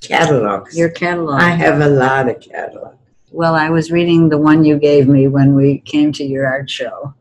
Catalogs. 0.00 0.76
Your 0.76 0.90
catalog. 0.90 1.40
I 1.40 1.50
have 1.50 1.80
a 1.80 1.88
lot 1.88 2.28
of 2.28 2.40
catalogs. 2.40 2.96
Well, 3.32 3.54
I 3.54 3.70
was 3.70 3.92
reading 3.92 4.28
the 4.28 4.38
one 4.38 4.64
you 4.64 4.76
gave 4.78 5.06
me 5.06 5.28
when 5.28 5.54
we 5.54 5.78
came 5.78 6.12
to 6.14 6.24
your 6.24 6.46
art 6.46 6.68
show, 6.68 7.14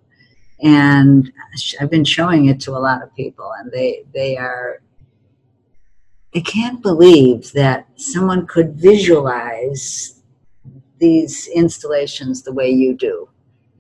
and 0.62 1.32
I've 1.80 1.92
been 1.92 2.06
showing 2.06 2.48
it 2.48 2.60
to 2.62 2.72
a 2.72 2.80
lot 2.80 3.04
of 3.04 3.16
people, 3.16 3.52
and 3.60 3.72
they 3.72 4.06
they 4.14 4.36
are 4.36 4.82
they 6.34 6.42
can't 6.42 6.82
believe 6.82 7.52
that 7.54 7.88
someone 7.96 8.48
could 8.48 8.76
visualize 8.76 10.22
these 10.98 11.48
installations 11.48 12.42
the 12.42 12.54
way 12.54 12.70
you 12.70 12.96
do, 12.96 13.30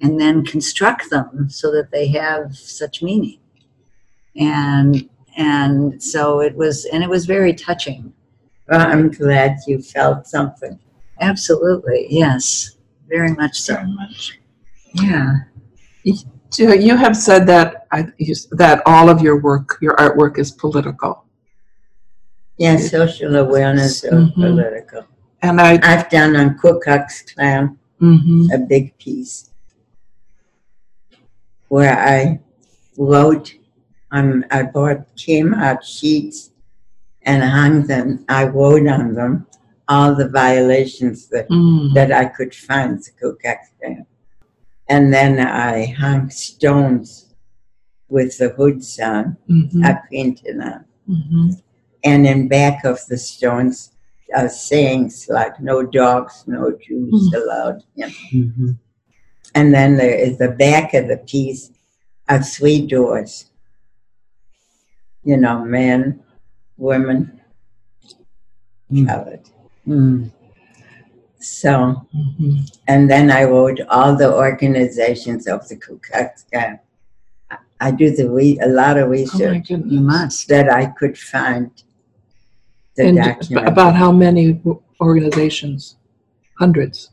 and 0.02 0.20
then 0.20 0.46
construct 0.46 1.10
them 1.10 1.50
so 1.50 1.72
that 1.72 1.92
they 1.92 2.08
have 2.10 2.56
such 2.56 3.02
meaning, 3.02 3.40
and 4.36 5.10
and 5.40 6.02
so 6.04 6.42
it 6.42 6.54
was, 6.56 6.86
and 6.92 7.02
it 7.04 7.10
was 7.10 7.26
very 7.26 7.54
touching. 7.54 8.14
Well, 8.68 8.82
I'm 8.86 9.10
glad 9.10 9.56
you 9.66 9.82
felt 9.82 10.28
something. 10.28 10.78
Absolutely, 11.22 12.08
yes, 12.10 12.78
very 13.08 13.32
much 13.34 13.60
so. 13.60 13.74
Very 13.76 13.88
much. 13.94 14.40
Yeah. 14.94 15.34
So 16.52 16.74
you 16.74 16.96
have 16.98 17.16
said 17.16 17.46
that 17.48 17.88
I, 17.92 18.08
you, 18.18 18.36
that 18.52 18.82
all 18.86 19.10
of 19.10 19.22
your 19.22 19.40
work, 19.42 19.78
your 19.82 19.96
artwork, 19.96 20.38
is 20.40 20.52
political, 20.52 21.26
Yeah, 22.58 22.78
social 22.78 23.36
awareness 23.38 24.04
of 24.04 24.14
Mhm. 24.14 24.34
political. 24.34 25.06
and 25.42 25.62
I. 25.62 25.80
I've 25.84 26.10
done 26.10 26.36
on 26.36 26.58
Ku 26.60 26.80
Klux 26.84 27.22
Klan 27.22 27.78
mhm. 28.02 28.52
a 28.54 28.58
big 28.58 28.98
piece 28.98 29.52
where 31.70 31.98
I 31.98 32.40
wrote 32.98 33.54
on, 34.12 34.46
I 34.52 34.64
bought 34.64 35.16
Kmart 35.16 35.84
sheets 35.84 36.52
and 37.24 37.44
hung 37.44 37.88
them. 37.88 38.26
I 38.30 38.46
wrote 38.46 38.88
on 38.88 39.14
them 39.14 39.48
all 39.88 40.16
the 40.16 40.30
violations 40.30 41.28
that, 41.30 41.50
Mm. 41.50 41.94
that 41.96 42.12
I 42.12 42.26
could 42.26 42.54
find, 42.54 43.00
the 43.00 43.12
Ku 43.20 43.36
Klux 43.42 43.68
Klan. 43.82 44.06
And 44.88 45.14
then 45.14 45.40
I 45.40 45.88
hung 45.88 46.30
stones 46.30 47.28
with 48.08 48.38
the 48.38 48.50
hoods 48.50 49.00
on, 49.00 49.38
Mhm. 49.48 49.86
I 49.86 50.00
painted 50.12 50.60
on. 50.60 50.86
Mhm. 51.08 51.62
And 52.04 52.26
in 52.26 52.48
back 52.48 52.84
of 52.86 53.00
the 53.08 53.18
stones 53.18 53.92
are 54.36 54.50
sayings 54.50 55.28
like 55.30 55.60
no 55.60 55.84
dogs, 55.84 56.44
no 56.48 56.72
Jews 56.72 57.34
allowed. 57.34 57.84
You 57.96 58.08
know. 58.08 58.76
And 59.56 59.74
then 59.74 59.98
there 59.98 60.14
is 60.16 60.38
the 60.38 60.50
back 60.52 60.94
of 60.94 61.08
the 61.08 61.18
piece 61.18 61.72
are 62.28 62.42
three 62.42 62.86
doors. 62.86 63.49
You 65.24 65.38
know, 65.38 65.64
men, 65.66 66.22
women, 66.78 67.42
child. 69.06 69.50
Mm. 69.88 70.32
So, 71.40 72.06
Mhm. 72.16 72.78
and 72.88 73.10
then 73.10 73.32
I 73.32 73.44
wrote 73.44 73.80
all 73.90 74.16
the 74.16 74.34
organizations 74.34 75.48
of 75.48 75.68
the 75.68 75.76
Ku 75.78 76.00
Klux 76.00 76.44
Klan 76.52 76.80
I 77.82 77.92
do 77.92 78.14
the 78.14 78.30
re- 78.30 78.60
a 78.62 78.68
lot 78.68 78.98
of 78.98 79.06
Oh 79.08 79.12
research 79.12 79.70
You 79.70 79.78
must. 80.02 80.50
that 80.50 80.70
I 80.70 80.88
could 80.88 81.18
find 81.18 81.72
the 82.98 83.06
And 83.08 83.18
document 83.18 83.68
about 83.70 83.96
how 83.96 84.12
many 84.12 84.60
organizations? 85.00 85.96
Hundreds. 86.58 87.12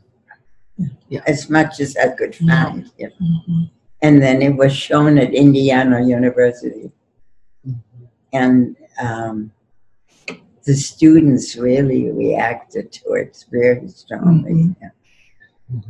Yeah, 1.07 1.21
as 1.25 1.49
much 1.49 1.79
as 1.79 1.95
I 1.95 2.09
could 2.09 2.35
Yeah. 2.41 2.63
find. 2.65 2.91
you 2.99 3.07
know. 3.07 3.15
Mhm. 3.47 3.69
And 4.01 4.21
then 4.21 4.41
it 4.41 4.57
was 4.57 4.73
shown 4.75 5.17
at 5.17 5.33
Indiana 5.33 6.01
University, 6.05 6.91
and 8.33 8.75
um, 8.99 9.51
the 10.65 10.73
students 10.73 11.55
really 11.55 12.11
reacted 12.11 12.91
to 12.91 13.13
it 13.13 13.45
very 13.51 13.87
strongly. 13.87 14.53
Mhm. 14.53 14.75
yeah. 14.81 14.89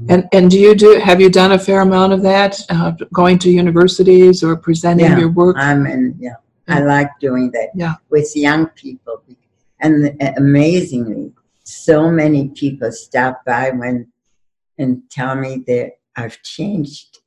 And 0.09 0.27
and 0.33 0.49
do 0.49 0.59
you 0.59 0.73
do? 0.73 0.99
Have 0.99 1.21
you 1.21 1.29
done 1.29 1.51
a 1.51 1.59
fair 1.59 1.81
amount 1.81 2.11
of 2.13 2.21
that? 2.23 2.59
Uh, 2.69 2.91
going 3.13 3.37
to 3.39 3.49
universities 3.51 4.43
or 4.43 4.55
presenting 4.55 5.05
Yeah, 5.05 5.19
your 5.19 5.29
work? 5.29 5.55
I'm 5.59 5.85
in, 5.85 6.15
yeah, 6.19 6.37
I 6.67 6.79
like 6.79 7.11
doing 7.19 7.51
that 7.51 7.69
Yeah. 7.75 7.95
with 8.09 8.35
young 8.35 8.67
people. 8.69 9.21
And 9.79 10.19
amazingly, 10.37 11.31
so 11.63 12.09
many 12.09 12.49
people 12.49 12.91
stop 12.91 13.45
by 13.45 13.69
when 13.69 14.07
and 14.79 15.03
tell 15.11 15.35
me 15.35 15.63
that 15.67 15.91
I've 16.15 16.41
changed 16.41 17.19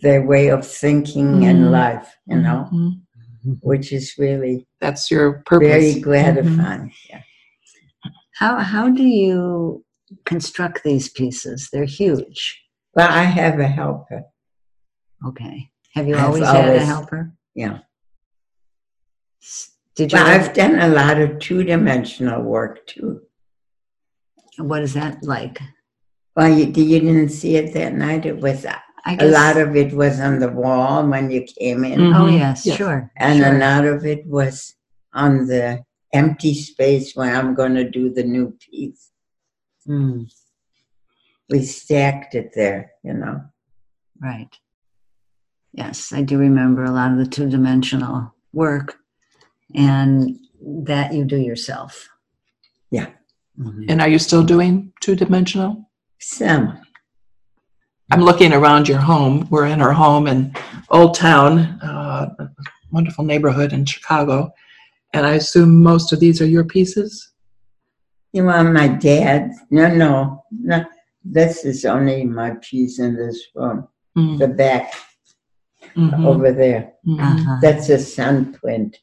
their 0.00 0.22
way 0.24 0.48
of 0.48 0.64
thinking 0.64 1.40
Mhm. 1.40 1.44
and 1.50 1.72
life, 1.72 2.16
you 2.28 2.36
know, 2.36 2.68
Mhm. 2.72 3.00
Mm-hmm. 3.46 3.68
which 3.68 3.92
is 3.92 4.14
really 4.18 4.66
That's 4.80 5.10
your 5.10 5.42
purpose. 5.46 5.68
very 5.68 6.00
gratifying. 6.00 6.56
Mm-hmm. 6.90 7.10
Yeah. 7.10 7.20
How 8.34 8.58
how 8.58 8.88
do 8.90 9.04
you 9.04 9.84
construct 10.24 10.82
these 10.82 11.08
pieces? 11.08 11.68
They're 11.72 11.84
huge. 11.84 12.62
Well, 12.94 13.08
I 13.08 13.22
have 13.22 13.60
a 13.60 13.68
helper. 13.68 14.24
Okay. 15.26 15.70
Have 15.94 16.08
you 16.08 16.16
I've 16.16 16.24
always 16.24 16.44
had 16.44 16.74
a 16.76 16.84
helper? 16.84 17.32
Yeah. 17.54 17.78
Did 19.94 20.12
you? 20.12 20.18
Well, 20.18 20.26
ever- 20.26 20.44
I've 20.44 20.52
done 20.52 20.78
a 20.78 20.88
lot 20.88 21.18
of 21.20 21.38
two 21.38 21.62
dimensional 21.64 22.42
work 22.42 22.86
too. 22.86 23.20
what 24.58 24.82
is 24.82 24.94
that 24.94 25.22
like? 25.22 25.60
Well, 26.34 26.48
you, 26.48 26.66
you 26.66 27.00
didn't 27.00 27.30
see 27.30 27.56
it 27.56 27.72
that 27.74 27.94
night. 27.94 28.26
It 28.26 28.38
was 28.38 28.64
uh, 28.66 28.76
I 29.06 29.12
a 29.14 29.16
guess. 29.18 29.32
lot 29.32 29.56
of 29.56 29.76
it 29.76 29.94
was 29.94 30.18
on 30.20 30.40
the 30.40 30.48
wall 30.50 31.06
when 31.06 31.30
you 31.30 31.42
came 31.58 31.84
in. 31.84 32.00
Oh 32.12 32.26
Mhm. 32.26 32.38
yes, 32.38 32.66
Yes. 32.66 32.76
sure. 32.76 33.10
and 33.16 33.38
sure. 33.38 33.54
a 33.54 33.58
lot 33.58 33.84
of 33.86 34.04
it 34.04 34.26
was 34.26 34.74
on 35.14 35.46
the 35.46 35.84
empty 36.12 36.54
space 36.54 37.14
where 37.16 37.34
I'm 37.34 37.54
going 37.54 37.74
to 37.76 37.88
do 37.88 38.12
the 38.12 38.24
new 38.24 38.56
piece. 38.60 39.10
Mm, 39.88 40.26
We 41.48 41.62
stacked 41.64 42.34
it 42.34 42.50
there, 42.54 42.90
you 43.04 43.12
know. 43.14 43.40
right. 44.20 44.52
Yes, 45.72 46.12
I 46.12 46.22
do 46.22 46.38
remember 46.38 46.82
a 46.84 46.90
lot 46.90 47.12
of 47.12 47.18
the 47.18 47.26
two 47.26 47.48
dimensional 47.48 48.34
work, 48.52 48.96
and 49.74 50.36
that 50.88 51.12
you 51.12 51.24
do 51.24 51.36
yourself. 51.36 52.08
Yeah. 52.90 53.08
Mhm. 53.58 53.84
And 53.90 54.00
are 54.00 54.08
you 54.08 54.18
still 54.18 54.42
doing 54.42 54.92
two 55.00 55.14
dimensional? 55.14 55.88
Some. 56.18 56.78
I'm 58.12 58.20
looking 58.22 58.52
around 58.52 58.88
your 58.88 58.98
home. 58.98 59.48
We're 59.50 59.66
in 59.66 59.80
our 59.80 59.92
home 59.92 60.26
in 60.28 60.54
Old 60.90 61.14
Town, 61.16 61.58
uh, 61.82 62.28
a 62.38 62.48
wonderful 62.92 63.24
neighborhood 63.24 63.72
in 63.72 63.84
Chicago. 63.84 64.52
And 65.12 65.26
I 65.26 65.32
assume 65.34 65.82
most 65.82 66.12
of 66.12 66.20
these 66.20 66.40
are 66.40 66.46
your 66.46 66.64
pieces? 66.64 67.32
You 68.32 68.44
want 68.44 68.72
my 68.72 68.86
dad? 68.88 69.50
No, 69.70 69.88
no, 69.92 70.44
no. 70.52 70.84
This 71.24 71.64
is 71.64 71.84
only 71.84 72.24
my 72.24 72.52
piece 72.60 73.00
in 73.00 73.16
this 73.16 73.42
room. 73.54 73.88
Mm, 74.16 74.38
The 74.38 74.48
back 74.48 74.92
mhm, 75.96 76.24
over 76.24 76.52
there. 76.52 76.92
mhm. 77.06 77.18
Uh-huh. 77.20 77.58
That's 77.60 77.88
a 77.88 77.98
sun 77.98 78.52
print, 78.52 78.98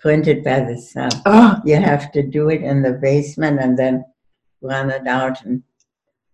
printed 0.00 0.42
by 0.42 0.60
the 0.60 0.78
sun. 0.78 1.10
Oh, 1.26 1.60
You 1.64 1.76
have 1.76 2.10
to 2.12 2.22
do 2.26 2.48
it 2.48 2.62
in 2.62 2.82
the 2.82 2.92
basement 2.94 3.60
and 3.60 3.78
then 3.78 4.04
run 4.62 4.90
it 4.90 5.06
out 5.06 5.44
and 5.44 5.62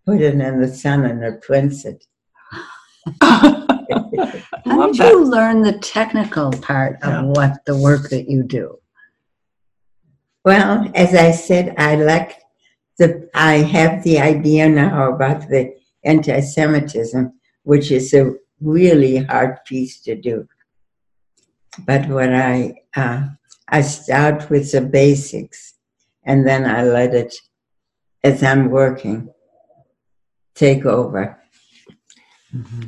put 0.06 0.22
it 0.22 0.34
in 0.34 0.60
the 0.60 0.68
sun 0.68 1.04
and 1.04 1.22
it 1.22 1.42
prints 1.42 1.84
it. 1.84 2.06
How 3.20 4.92
did 4.92 4.98
you 4.98 5.24
learn 5.24 5.62
the 5.62 5.78
technical 5.78 6.50
part 6.52 7.02
of 7.02 7.26
what 7.26 7.64
the 7.66 7.76
work 7.76 8.08
that 8.10 8.30
you 8.30 8.42
do? 8.42 8.78
Well, 10.44 10.90
as 10.94 11.14
I 11.14 11.32
said, 11.32 11.74
I 11.76 11.96
like 11.96 12.38
the. 12.98 13.28
I 13.34 13.54
have 13.56 14.04
the 14.04 14.20
idea 14.20 14.68
now 14.68 15.12
about 15.12 15.48
the 15.48 15.74
anti-Semitism, 16.04 17.32
which 17.64 17.90
is 17.90 18.14
a 18.14 18.32
really 18.60 19.18
hard 19.24 19.58
piece 19.64 20.00
to 20.02 20.14
do. 20.14 20.46
But 21.84 22.08
what 22.08 22.32
I 22.32 22.74
uh, 22.94 23.26
I 23.68 23.82
start 23.82 24.48
with 24.50 24.70
the 24.70 24.82
basics, 24.82 25.74
and 26.24 26.46
then 26.46 26.64
I 26.64 26.84
let 26.84 27.12
it, 27.12 27.34
as 28.22 28.42
I'm 28.42 28.70
working, 28.70 29.28
take 30.56 30.84
over. 30.84 31.40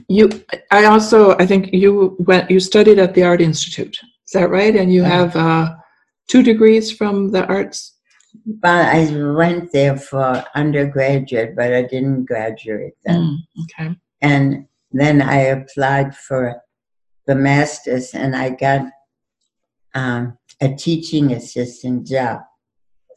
You, 0.09 0.31
I 0.71 0.87
also, 0.87 1.37
I 1.37 1.47
think 1.47 1.73
you 1.73 2.17
went, 2.21 2.51
you 2.51 2.59
studied 2.59 2.99
at 2.99 3.15
the 3.15 3.23
Art 3.23 3.41
Institute. 3.41 3.97
Is 4.27 4.33
that 4.33 4.51
right? 4.51 4.75
And 4.75 4.93
you 4.93 5.03
have 5.03 5.37
uh, 5.37 5.75
two 6.29 6.43
degrees 6.43 6.91
from 6.91 7.31
the 7.31 7.47
arts. 7.47 7.95
But 8.47 8.87
I 8.87 9.15
went 9.33 9.73
there 9.73 9.97
for 9.97 10.45
undergraduate, 10.55 11.55
but 11.57 11.75
I 11.75 11.83
didn't 11.83 12.25
graduate 12.25 12.95
then. 13.05 13.21
Mm, 13.21 13.63
okay. 13.65 13.97
and 14.23 14.67
then 14.93 15.21
I 15.21 15.39
applied 15.57 16.17
for 16.17 16.63
the 17.27 17.35
master's 17.35 18.15
and 18.15 18.35
I 18.35 18.51
got 18.51 18.87
um, 19.95 20.39
a 20.61 20.75
teaching 20.75 21.33
assistant 21.33 22.07
job 22.07 22.41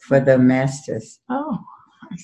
for 0.02 0.20
the 0.20 0.38
master's. 0.38 1.20
Oh, 1.30 1.60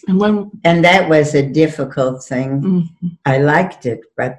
and 0.07 0.19
when? 0.19 0.51
And 0.63 0.83
that 0.83 1.09
was 1.09 1.33
a 1.35 1.47
difficult 1.47 2.23
thing. 2.23 2.61
mm, 2.61 3.17
I 3.25 3.37
liked 3.39 3.85
it, 3.85 4.01
but, 4.15 4.37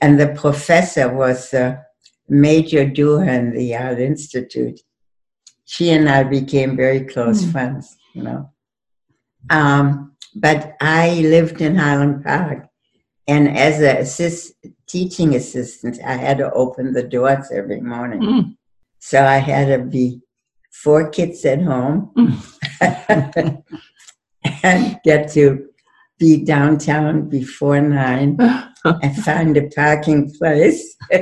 and 0.00 0.18
the 0.20 0.28
professor 0.28 1.12
was 1.12 1.52
a 1.54 1.84
major 2.28 2.82
in 2.82 3.52
the 3.54 3.76
Art 3.76 3.98
Institute. 4.00 4.80
She 5.64 5.90
and 5.90 6.08
I 6.08 6.22
became 6.24 6.76
very 6.76 7.00
close 7.04 7.44
Hmm. 7.44 7.50
friends, 7.50 7.96
you 8.14 8.22
know. 8.22 8.50
Um, 9.50 10.12
but 10.34 10.76
I 10.80 11.20
lived 11.20 11.60
in 11.60 11.76
Highland 11.76 12.24
Park, 12.24 12.66
and 13.26 13.56
as 13.56 13.80
a 13.80 13.98
assist, 13.98 14.54
teaching 14.86 15.34
assistant, 15.34 15.98
I 16.04 16.16
had 16.16 16.38
to 16.38 16.52
open 16.52 16.92
the 16.92 17.02
doors 17.02 17.50
every 17.52 17.80
morning. 17.80 18.20
mm, 18.20 18.56
So 18.98 19.24
I 19.24 19.38
had 19.38 19.66
to 19.68 19.84
be 19.84 20.20
four 20.70 21.08
kids 21.10 21.44
at 21.44 21.62
home 21.62 22.12
get 25.04 25.30
to 25.32 25.68
be 26.18 26.44
downtown 26.44 27.28
before 27.28 27.80
nine 27.80 28.38
and 28.84 29.16
find 29.24 29.56
a 29.56 29.68
parking 29.68 30.32
place. 30.32 30.96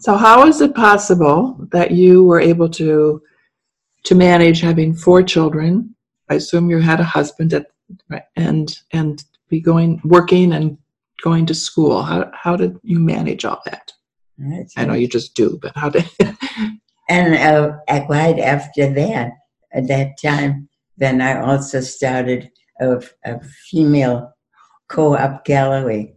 So 0.00 0.16
how 0.16 0.46
is 0.46 0.62
it 0.62 0.74
possible 0.74 1.68
that 1.72 1.90
you 1.90 2.24
were 2.24 2.40
able 2.40 2.70
to 2.70 3.22
to 4.04 4.14
manage 4.14 4.60
having 4.60 4.94
four 4.94 5.22
children? 5.22 5.94
I 6.30 6.36
assume 6.36 6.70
you 6.70 6.78
had 6.78 7.00
a 7.00 7.04
husband 7.04 7.52
at, 7.52 7.66
and 8.34 8.74
and 8.92 9.22
be 9.50 9.60
going 9.60 10.00
working 10.02 10.54
and 10.54 10.78
going 11.22 11.44
to 11.46 11.54
school. 11.54 12.02
How 12.02 12.30
how 12.32 12.56
did 12.56 12.78
you 12.82 12.98
manage 12.98 13.44
all 13.44 13.60
that? 13.66 13.92
I 14.78 14.86
know 14.86 14.94
you 14.94 15.06
just 15.06 15.34
do, 15.34 15.58
but 15.60 15.76
how 15.76 15.90
did? 15.90 16.08
And 17.10 17.34
uh, 17.34 17.76
right 18.08 18.38
after 18.38 18.90
that, 18.94 19.32
at 19.74 19.88
that 19.88 20.16
time, 20.22 20.69
then 21.00 21.20
I 21.22 21.40
also 21.40 21.80
started 21.80 22.50
a, 22.80 23.02
a 23.24 23.40
female 23.70 24.32
co-op 24.88 25.44
gallery, 25.44 26.14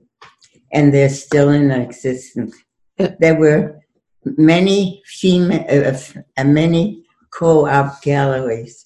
and 0.72 0.93
they're 0.93 1.10
still 1.10 1.50
in 1.50 1.72
existence. 1.72 2.56
There 3.19 3.36
were 3.39 3.80
many 4.26 5.02
female, 5.06 5.65
uh, 5.69 5.98
uh, 6.38 6.43
many 6.43 7.04
co-op 7.32 8.02
galleries, 8.04 8.86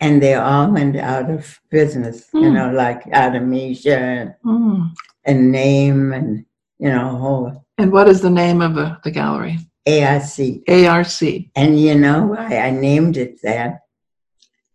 and 0.00 0.22
they 0.22 0.34
all 0.34 0.70
went 0.70 0.96
out 0.96 1.30
of 1.30 1.58
business. 1.70 2.28
You 2.34 2.48
Hmm. 2.48 2.54
know, 2.54 2.70
like 2.72 3.02
Artemisia 3.12 3.98
and, 3.98 4.34
Mm. 4.44 4.90
and 5.24 5.50
Name, 5.52 6.12
and 6.12 6.44
you 6.78 6.90
know, 6.90 7.16
whole 7.16 7.64
And 7.78 7.90
what 7.90 8.08
is 8.08 8.20
the 8.20 8.30
name 8.30 8.60
of 8.62 8.74
the, 8.74 8.98
the 9.04 9.10
gallery? 9.10 9.58
ARC. 9.86 10.38
ARC. 10.68 11.22
And 11.56 11.80
you 11.80 11.94
know 11.94 12.26
why 12.26 12.58
I 12.58 12.70
named 12.70 13.16
it 13.16 13.40
that? 13.42 13.80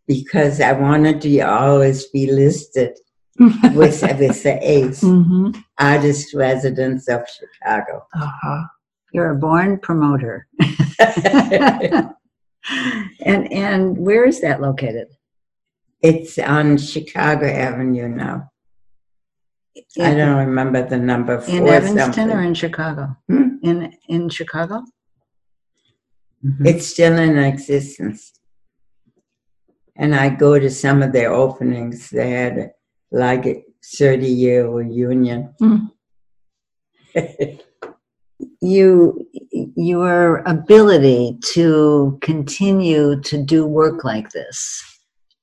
Because 0.10 0.60
I 0.60 0.74
wanted 0.74 1.22
to 1.22 1.40
always 1.42 2.08
be 2.08 2.32
listed 2.32 2.98
with, 3.40 3.62
with 3.76 4.02
the 4.02 4.60
ACE, 4.62 5.02
hmm 5.02 5.52
Artist 5.80 6.34
Residence 6.34 7.08
of 7.08 7.22
Chicago. 7.30 8.06
Uh-huh. 8.14 8.64
You're 9.14 9.32
a 9.32 9.36
born 9.36 9.80
promoter. 9.80 10.48
and 13.26 13.54
and 13.54 13.98
where 13.98 14.26
is 14.26 14.42
that 14.42 14.60
located? 14.62 15.08
it's 16.02 16.38
on 16.40 16.78
Chicago 16.78 17.46
Avenue 17.48 18.08
now. 18.08 18.52
I 20.00 20.14
don't 20.14 20.38
remember 20.38 20.88
the 20.88 20.98
number. 20.98 21.44
in 21.48 21.68
Evanston 21.68 22.14
something. 22.14 22.32
or 22.32 22.42
in 22.42 22.54
Chicago? 22.54 23.16
Hmm? 23.28 23.56
In 23.64 23.94
in 24.08 24.30
Chicago? 24.30 24.84
It's 26.62 26.88
still 26.88 27.18
in 27.18 27.38
existence. 27.38 28.39
And 30.00 30.16
I 30.16 30.30
go 30.30 30.58
to 30.58 30.70
some 30.70 31.04
of 31.04 31.12
their 31.12 31.32
openings. 31.32 32.10
They 32.10 32.32
had 32.32 32.72
like 33.12 33.46
a 33.46 33.64
30 33.84 34.28
year 34.28 34.68
reunion. 34.68 35.54
Mm. 35.62 35.92
you 38.62 39.28
your 39.76 40.38
ability 40.46 41.38
to 41.44 42.18
continue 42.22 43.20
to 43.22 43.42
do 43.42 43.66
work 43.66 44.04
like 44.04 44.30
this 44.32 45.00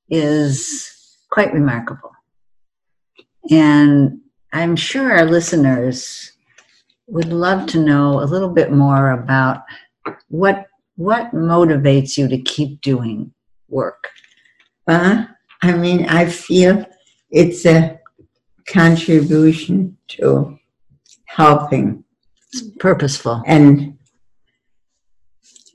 is 0.09 1.19
quite 1.31 1.53
remarkable 1.53 2.13
and 3.51 4.19
i'm 4.53 4.77
sure 4.77 5.13
our 5.13 5.25
listeners 5.25 6.33
would 7.07 7.33
love 7.33 7.67
to 7.67 7.79
know 7.79 8.21
a 8.21 8.25
little 8.25 8.49
bit 8.49 8.73
more 8.73 9.11
about 9.11 9.63
what 10.29 10.67
what 10.97 11.31
motivates 11.33 12.17
you 12.17 12.29
to 12.29 12.39
keep 12.39 12.81
doing 12.81 13.33
work 13.69 14.09
Uh, 14.87 15.25
I 15.63 15.73
mean, 15.73 16.07
I 16.07 16.27
feel 16.27 16.85
it's 17.31 17.67
a 17.67 17.99
contribution 18.67 19.97
to 20.09 20.59
helping. 21.25 22.05
It's 22.53 22.63
purposeful. 22.79 23.43
And 23.47 23.99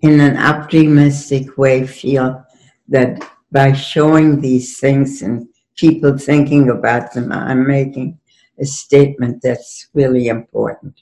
in 0.01 0.19
an 0.19 0.37
optimistic 0.37 1.57
way 1.57 1.85
feel 1.85 2.43
that 2.89 3.21
by 3.51 3.73
showing 3.73 4.39
these 4.39 4.79
things 4.79 5.21
and 5.21 5.47
people 5.75 6.17
thinking 6.17 6.69
about 6.69 7.13
them, 7.13 7.31
I'm 7.31 7.67
making 7.67 8.19
a 8.59 8.65
statement 8.65 9.41
that's 9.41 9.89
really 9.93 10.27
important. 10.27 11.01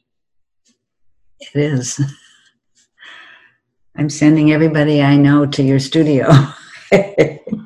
it 1.39 1.60
is. 1.60 2.00
I'm 3.98 4.10
sending 4.10 4.54
everybody 4.54 5.02
i 5.02 5.17
know 5.17 5.45
to 5.45 5.62
your 5.62 5.80
studio 5.80 6.30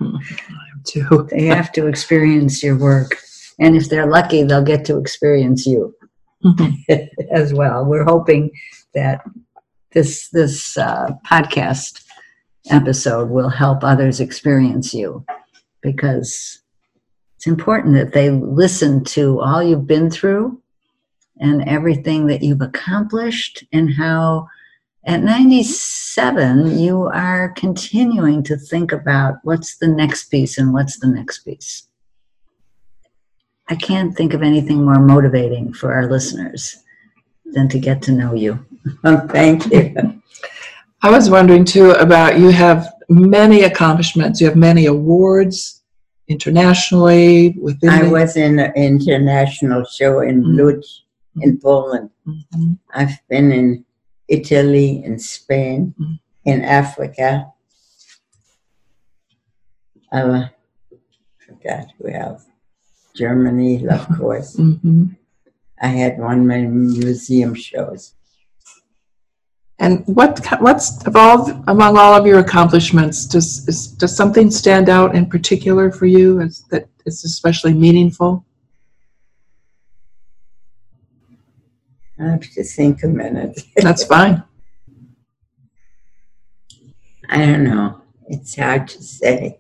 Too. 0.86 1.28
They 1.32 1.46
have 1.46 1.72
to 1.74 1.88
experience 1.88 2.64
your 2.64 2.78
work. 2.78 3.18
And 3.60 3.76
if 3.76 3.90
they're 3.90 4.10
lucky, 4.10 4.44
they'll 4.44 4.64
get 4.64 4.86
to 4.86 4.98
experience 4.98 5.66
you 5.66 5.96
as 7.32 7.54
well. 7.54 7.86
We're 7.86 8.04
hoping 8.04 8.52
that 8.94 9.22
this 9.92 10.30
this 10.30 10.78
uh, 10.78 11.12
podcast 11.26 12.04
episode 12.70 13.30
will 13.30 13.50
help 13.50 13.84
others 13.84 14.20
experience 14.20 14.94
you 14.94 15.26
because 15.82 16.62
it's 17.36 17.48
important 17.48 17.94
that 17.96 18.14
they 18.14 18.30
listen 18.30 19.04
to 19.04 19.40
all 19.42 19.62
you've 19.62 19.88
been 19.88 20.10
through 20.10 20.62
and 21.40 21.68
everything 21.68 22.28
that 22.28 22.42
you've 22.42 22.62
accomplished 22.62 23.64
and 23.74 23.94
how 23.94 24.48
at 25.06 25.22
97 25.24 26.78
you 26.80 27.04
are 27.14 27.50
continuing 27.58 28.42
to 28.44 28.56
think 28.58 28.92
about 28.92 29.36
what's 29.44 29.78
the 29.78 29.88
next 29.88 30.26
piece 30.26 30.58
and 30.58 30.74
what's 30.74 31.00
the 31.00 31.08
next 31.08 31.40
piece 31.40 31.88
i 33.70 33.76
can't 33.76 34.16
think 34.16 34.34
of 34.34 34.42
anything 34.42 34.84
more 34.86 35.00
motivating 35.00 35.74
for 35.74 35.94
our 35.94 36.08
listeners 36.10 36.78
than 37.46 37.68
to 37.68 37.80
get 37.80 38.02
to 38.02 38.12
know 38.12 38.34
you 38.34 38.66
Well, 39.04 39.28
thank 39.38 39.72
you. 39.72 40.22
I 41.02 41.10
was 41.10 41.30
wondering 41.30 41.66
too 41.66 41.92
about 41.92 42.40
you 42.40 42.50
have 42.50 42.80
many 43.10 43.64
accomplishments. 43.64 44.40
You 44.42 44.48
have 44.48 44.56
many 44.58 44.86
awards 44.88 45.82
internationally 46.28 47.56
within. 47.62 47.90
I 47.90 48.04
the- 48.04 48.10
was 48.10 48.36
in 48.38 48.60
an 48.60 48.72
international 48.76 49.84
show 49.86 50.20
in 50.22 50.44
Mm. 50.44 50.58
Lodz 50.58 51.04
in 51.46 51.60
Poland. 51.60 52.10
Mhm. 52.28 52.78
I've 52.94 53.18
been 53.30 53.52
in 53.52 53.86
Italy, 54.38 55.04
in 55.08 55.16
Spain, 55.20 55.94
Mm. 56.00 56.20
in 56.52 56.58
Africa. 56.82 57.30
Uh, 60.12 60.46
forgot 61.46 61.88
we 62.00 62.12
have 62.14 62.42
Germany, 63.16 63.88
of 63.88 64.08
course. 64.20 64.56
Mhm. 64.58 65.16
I 65.82 65.88
had 65.88 66.18
one 66.20 66.40
of 66.42 66.46
my 66.46 66.62
museum 66.62 67.54
shows. 67.56 68.14
And 69.80 70.04
what 70.06 70.40
what's 70.62 71.04
of 71.08 71.16
all 71.16 71.40
among 71.68 71.98
all 71.98 72.14
of 72.20 72.26
your 72.30 72.40
accomplishments 72.40 73.26
does 73.26 73.68
is, 73.68 73.88
does 73.88 74.16
something 74.16 74.50
stand 74.52 74.88
out 74.88 75.16
in 75.16 75.26
particular 75.26 75.92
for 75.92 76.06
you 76.06 76.40
as 76.46 76.62
that 76.72 76.88
is 77.06 77.26
especially 77.26 77.74
meaningful? 77.74 78.46
I 82.24 82.30
have 82.32 82.50
to 82.54 82.64
think 82.64 83.04
a 83.04 83.08
minute. 83.08 83.60
That's 83.76 84.06
fine. 84.06 84.44
I 87.30 87.46
don't 87.46 87.64
know. 87.66 88.02
It's 88.28 88.56
hard 88.56 88.88
to 88.90 89.04
say. 89.04 89.60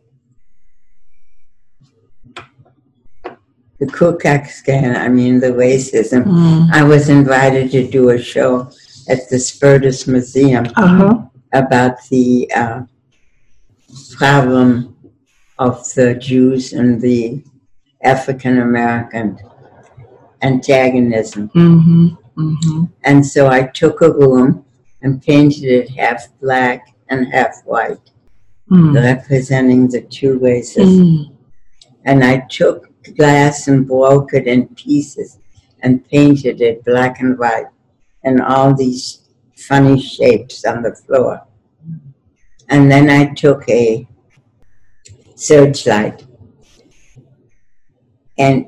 The 3.80 3.88
Ku 3.88 4.17
Klux 4.17 4.62
Klan, 4.62 4.95
I 4.95 5.10
mean, 5.10 5.39
the 5.41 5.47
racism. 5.47 6.23
Mm. 6.23 6.71
I 6.71 6.84
was 6.84 7.10
invited 7.10 7.71
to 7.71 7.86
do 7.89 8.10
a 8.12 8.17
show 8.17 8.69
at 9.10 9.28
the 9.30 9.38
Spertus 9.38 10.08
Museum 10.08 10.65
Uh-huh. 10.78 11.26
about 11.52 11.95
the 12.10 12.49
uh, 12.56 12.84
problem 14.17 14.95
of 15.60 15.84
the 15.95 16.15
Jews 16.15 16.71
and 16.71 17.02
the 17.02 17.43
African 18.04 18.60
American 18.62 19.38
antagonism. 20.41 21.49
hmm 21.49 22.08
hmm 22.36 22.86
And 23.04 23.26
so 23.26 23.48
I 23.48 23.63
took 23.63 24.02
a 24.02 24.12
room 24.12 24.65
and 25.02 25.22
painted 25.22 25.63
it 25.63 25.89
half 25.89 26.28
black 26.41 26.96
and 27.10 27.28
half 27.34 27.62
white, 27.65 28.00
Mm. 28.72 28.96
representing 28.96 29.89
the 29.89 30.02
two 30.02 30.39
races. 30.39 31.00
Mm. 31.00 31.36
And 32.06 32.24
I 32.24 32.46
took 32.50 32.89
glass 33.17 33.67
and 33.67 33.86
broke 33.86 34.34
it 34.34 34.48
in 34.48 34.67
pieces 34.69 35.38
and 35.82 36.08
painted 36.08 36.62
it 36.62 36.84
black 36.86 37.19
and 37.19 37.38
white 37.38 37.67
and 38.24 38.41
all 38.41 38.74
these 38.74 39.24
funny 39.56 40.00
shapes 40.02 40.63
on 40.65 40.82
the 40.82 40.96
floor. 40.96 41.46
And 42.69 42.89
then 42.89 43.10
I 43.10 43.34
took 43.34 43.67
a 43.69 44.08
searchlight 45.36 46.26
and 48.38 48.67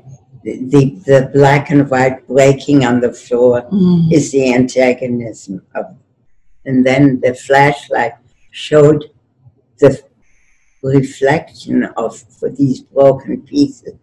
the, 0.72 0.84
the 1.10 1.30
black 1.32 1.70
and 1.70 1.88
white 1.90 2.26
breaking 2.28 2.84
on 2.84 3.00
the 3.00 3.12
floor 3.12 3.62
Mm. 3.72 4.12
is 4.12 4.30
the 4.32 4.52
antagonism 4.54 5.60
of 5.74 5.86
and 6.66 6.84
then 6.86 7.20
the 7.20 7.34
flashlight 7.34 8.14
showed 8.50 9.00
the 9.80 9.90
reflection 10.82 11.84
of 11.96 12.16
for 12.18 12.48
these 12.50 12.80
broken 12.80 13.42
pieces 13.42 13.94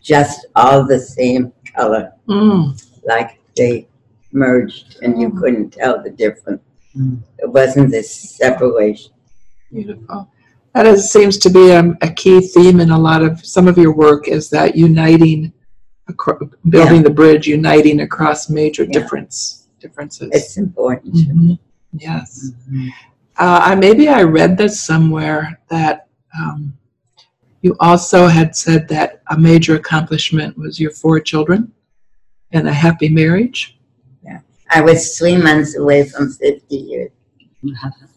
just 0.00 0.46
all 0.56 0.84
the 0.86 0.98
same 0.98 1.52
color 1.76 2.12
Mm. 2.28 2.62
like 3.04 3.30
they 3.56 3.88
merged 4.32 4.98
and 5.02 5.20
you 5.20 5.30
couldn't 5.30 5.70
tell 5.70 6.02
the 6.02 6.10
difference 6.10 6.62
Mm. 6.96 7.22
it 7.38 7.48
wasn't 7.58 7.90
this 7.90 8.10
separation 8.42 9.12
Beautiful. 9.72 10.28
That 10.74 10.86
is, 10.86 11.10
seems 11.10 11.36
to 11.38 11.50
be 11.50 11.70
a, 11.70 11.82
a 12.02 12.10
key 12.20 12.40
theme 12.40 12.78
in 12.80 12.90
a 12.90 12.98
lot 12.98 13.22
of 13.22 13.44
some 13.54 13.66
of 13.68 13.76
your 13.78 13.94
work 13.94 14.28
is 14.28 14.48
that 14.50 14.76
uniting, 14.76 15.52
acro- 16.08 16.50
building 16.68 17.02
the 17.02 17.10
bridge, 17.10 17.46
uniting 17.46 18.00
across 18.00 18.48
major 18.50 18.84
Yeah. 18.84 18.92
difference 19.00 19.58
differences. 19.80 20.30
it's 20.32 20.56
important 20.58 21.14
Mhm. 21.14 21.58
Yes. 21.92 22.52
Uh, 23.36 23.60
I 23.70 23.74
maybe 23.74 24.08
I 24.08 24.22
read 24.22 24.56
this 24.56 24.80
somewhere 24.80 25.58
that 25.68 26.06
um, 26.40 26.72
you 27.62 27.74
also 27.80 28.26
had 28.28 28.54
said 28.56 28.88
that 28.88 29.22
a 29.30 29.36
major 29.38 29.74
accomplishment 29.76 30.56
was 30.56 30.78
your 30.78 30.90
four 30.92 31.18
children 31.20 31.72
and 32.52 32.68
a 32.68 32.72
happy 32.72 33.08
marriage 33.08 33.78
Yeah. 34.24 34.40
i 34.70 34.80
was 34.80 35.18
three 35.18 35.36
months 35.36 35.76
away 35.76 36.04
from 36.08 36.30
50 36.32 36.76
years 36.76 37.10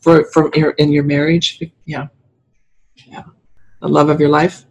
for 0.02 0.26
from 0.34 0.52
your 0.56 0.72
in 0.82 0.92
your 0.92 1.04
marriage. 1.04 1.48
Yeah, 1.86 2.08
yeah, 3.08 3.24
the 3.82 3.88
love 3.98 4.10
of 4.10 4.20
your 4.20 4.30
life. 4.30 4.66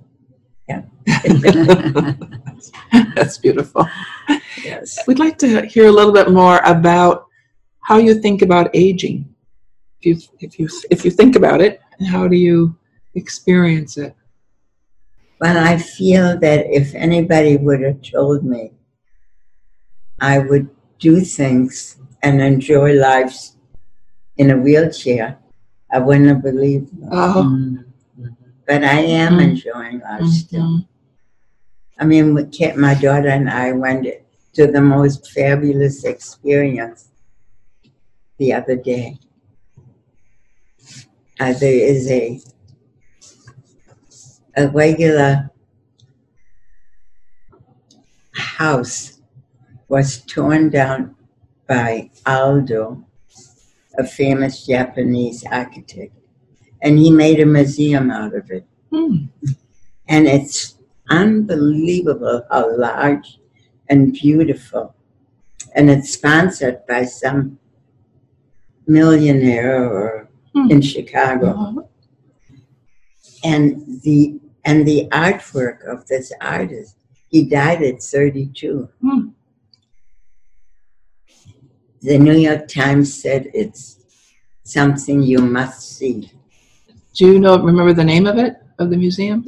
Yeah. 0.68 0.82
That's 3.14 3.38
beautiful. 3.38 3.86
yes. 4.62 4.98
We'd 5.06 5.18
like 5.18 5.38
to 5.38 5.64
hear 5.66 5.86
a 5.86 5.92
little 5.92 6.12
bit 6.12 6.30
more 6.30 6.58
about 6.64 7.26
how 7.80 7.98
you 7.98 8.14
think 8.20 8.42
about 8.42 8.70
aging. 8.74 9.28
If 10.00 10.06
you 10.06 10.16
if 10.40 10.58
you 10.58 10.68
if 10.90 11.04
you 11.04 11.10
think 11.10 11.36
about 11.36 11.60
it, 11.60 11.80
how 12.08 12.28
do 12.28 12.36
you 12.36 12.76
experience 13.14 13.96
it? 13.96 14.14
Well, 15.40 15.58
I 15.58 15.76
feel 15.78 16.38
that 16.40 16.66
if 16.70 16.94
anybody 16.94 17.56
would 17.56 17.82
have 17.82 18.00
told 18.02 18.44
me 18.44 18.72
I 20.20 20.38
would 20.38 20.68
do 20.98 21.20
things 21.20 21.96
and 22.22 22.40
enjoy 22.40 22.94
lives 22.94 23.56
in 24.36 24.50
a 24.50 24.56
wheelchair, 24.56 25.38
I 25.92 25.98
wouldn't 25.98 26.28
have 26.28 26.42
believed 26.42 26.88
them. 27.00 27.08
Oh, 27.12 27.42
Mm. 27.44 27.84
But 28.66 28.82
I 28.82 29.00
am 29.00 29.34
Mhm. 29.36 29.42
enjoying 29.50 30.00
life 30.00 30.26
still. 30.28 30.88
I 31.98 32.04
mean, 32.04 32.34
we 32.34 32.44
kept, 32.44 32.76
my 32.76 32.94
daughter 32.94 33.28
and 33.28 33.48
I 33.48 33.72
went 33.72 34.06
to 34.54 34.66
the 34.66 34.80
most 34.80 35.30
fabulous 35.30 36.04
experience 36.04 37.08
the 38.38 38.52
other 38.52 38.76
day. 38.76 39.18
Uh, 41.40 41.52
there 41.52 41.72
is 41.72 42.10
a 42.10 42.40
a 44.56 44.68
regular 44.68 45.50
house 48.32 49.20
was 49.88 50.22
torn 50.22 50.70
down 50.70 51.14
by 51.66 52.10
Ando, 52.24 53.04
a 53.98 54.06
famous 54.06 54.66
Japanese 54.66 55.44
architect, 55.50 56.12
and 56.82 56.98
he 56.98 57.10
made 57.10 57.40
a 57.40 57.46
museum 57.46 58.10
out 58.10 58.34
of 58.34 58.50
it. 58.50 58.66
Hmm. 58.90 59.26
And 60.08 60.26
it's 60.26 60.76
unbelievable 61.22 62.38
how 62.50 62.64
large 62.76 63.38
and 63.90 64.12
beautiful. 64.12 64.94
And 65.76 65.90
it's 65.90 66.10
sponsored 66.12 66.78
by 66.86 67.04
some 67.04 67.58
millionaire 68.86 69.84
or 69.96 70.28
Hmm. 70.54 70.70
in 70.70 70.80
Chicago. 70.82 71.48
Uh-huh. 71.50 71.82
And 73.42 74.00
the 74.02 74.38
and 74.64 74.86
the 74.86 75.08
artwork 75.10 75.78
of 75.92 76.06
this 76.06 76.32
artist, 76.40 76.96
he 77.28 77.44
died 77.44 77.82
at 77.82 78.00
32. 78.02 78.88
Hmm. 79.02 79.28
The 82.02 82.18
New 82.18 82.36
York 82.48 82.68
Times 82.68 83.20
said 83.22 83.50
it's 83.52 83.98
something 84.62 85.22
you 85.22 85.38
must 85.58 85.96
see. 85.96 86.30
Do 87.14 87.26
you 87.32 87.38
know? 87.40 87.58
Remember 87.58 87.92
the 87.92 88.04
name 88.04 88.26
of 88.26 88.38
it 88.38 88.54
of 88.78 88.90
the 88.90 88.96
museum? 88.96 89.42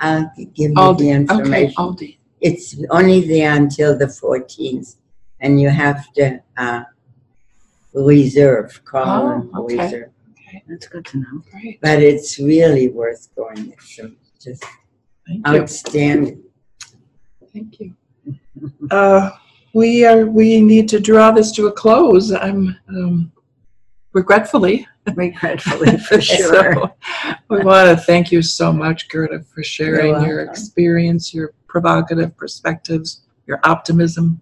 I'll 0.00 0.30
g- 0.36 0.46
give 0.46 0.70
you 0.70 0.74
the 0.74 0.80
Aldi. 0.80 1.08
information. 1.14 1.74
Okay, 1.78 2.06
Aldi. 2.06 2.16
It's 2.40 2.76
only 2.90 3.20
there 3.26 3.54
until 3.54 3.96
the 3.98 4.06
14th, 4.06 4.96
and 5.40 5.60
you 5.60 5.68
have 5.68 6.10
to 6.14 6.40
uh, 6.56 6.84
reserve, 7.92 8.82
call 8.84 9.26
Oh, 9.26 9.30
and 9.32 9.54
okay. 9.54 9.76
reserve. 9.84 10.10
That's 10.68 10.88
good 10.88 11.04
to 11.06 11.18
know. 11.18 11.42
Great. 11.50 11.80
But 11.80 12.02
it's 12.02 12.38
really 12.38 12.88
worth 12.88 13.28
going. 13.36 13.72
It's 13.72 14.00
um, 14.02 14.16
just 14.42 14.64
Thank 15.26 15.46
you. 15.46 15.60
outstanding. 15.60 16.42
Thank 17.52 17.78
you. 17.80 17.94
Uh, 18.90 19.30
we 19.74 20.04
are. 20.04 20.26
We 20.26 20.60
need 20.60 20.88
to 20.90 20.98
draw 21.00 21.30
this 21.30 21.52
to 21.52 21.66
a 21.68 21.72
close. 21.72 22.32
I'm 22.32 22.76
um, 22.88 23.32
regretfully. 24.12 24.86
Regretfully, 25.14 25.98
for 26.08 26.20
sure. 26.20 26.74
So, 26.74 26.90
we 27.48 27.62
want 27.62 27.88
to 27.88 27.96
thank 27.96 28.30
you 28.30 28.42
so 28.42 28.72
much, 28.72 29.08
Gerda, 29.08 29.42
for 29.42 29.62
sharing 29.62 30.22
your 30.24 30.38
welcome. 30.38 30.50
experience, 30.50 31.34
your 31.34 31.54
provocative 31.66 32.36
perspectives, 32.36 33.22
your 33.46 33.60
optimism, 33.64 34.40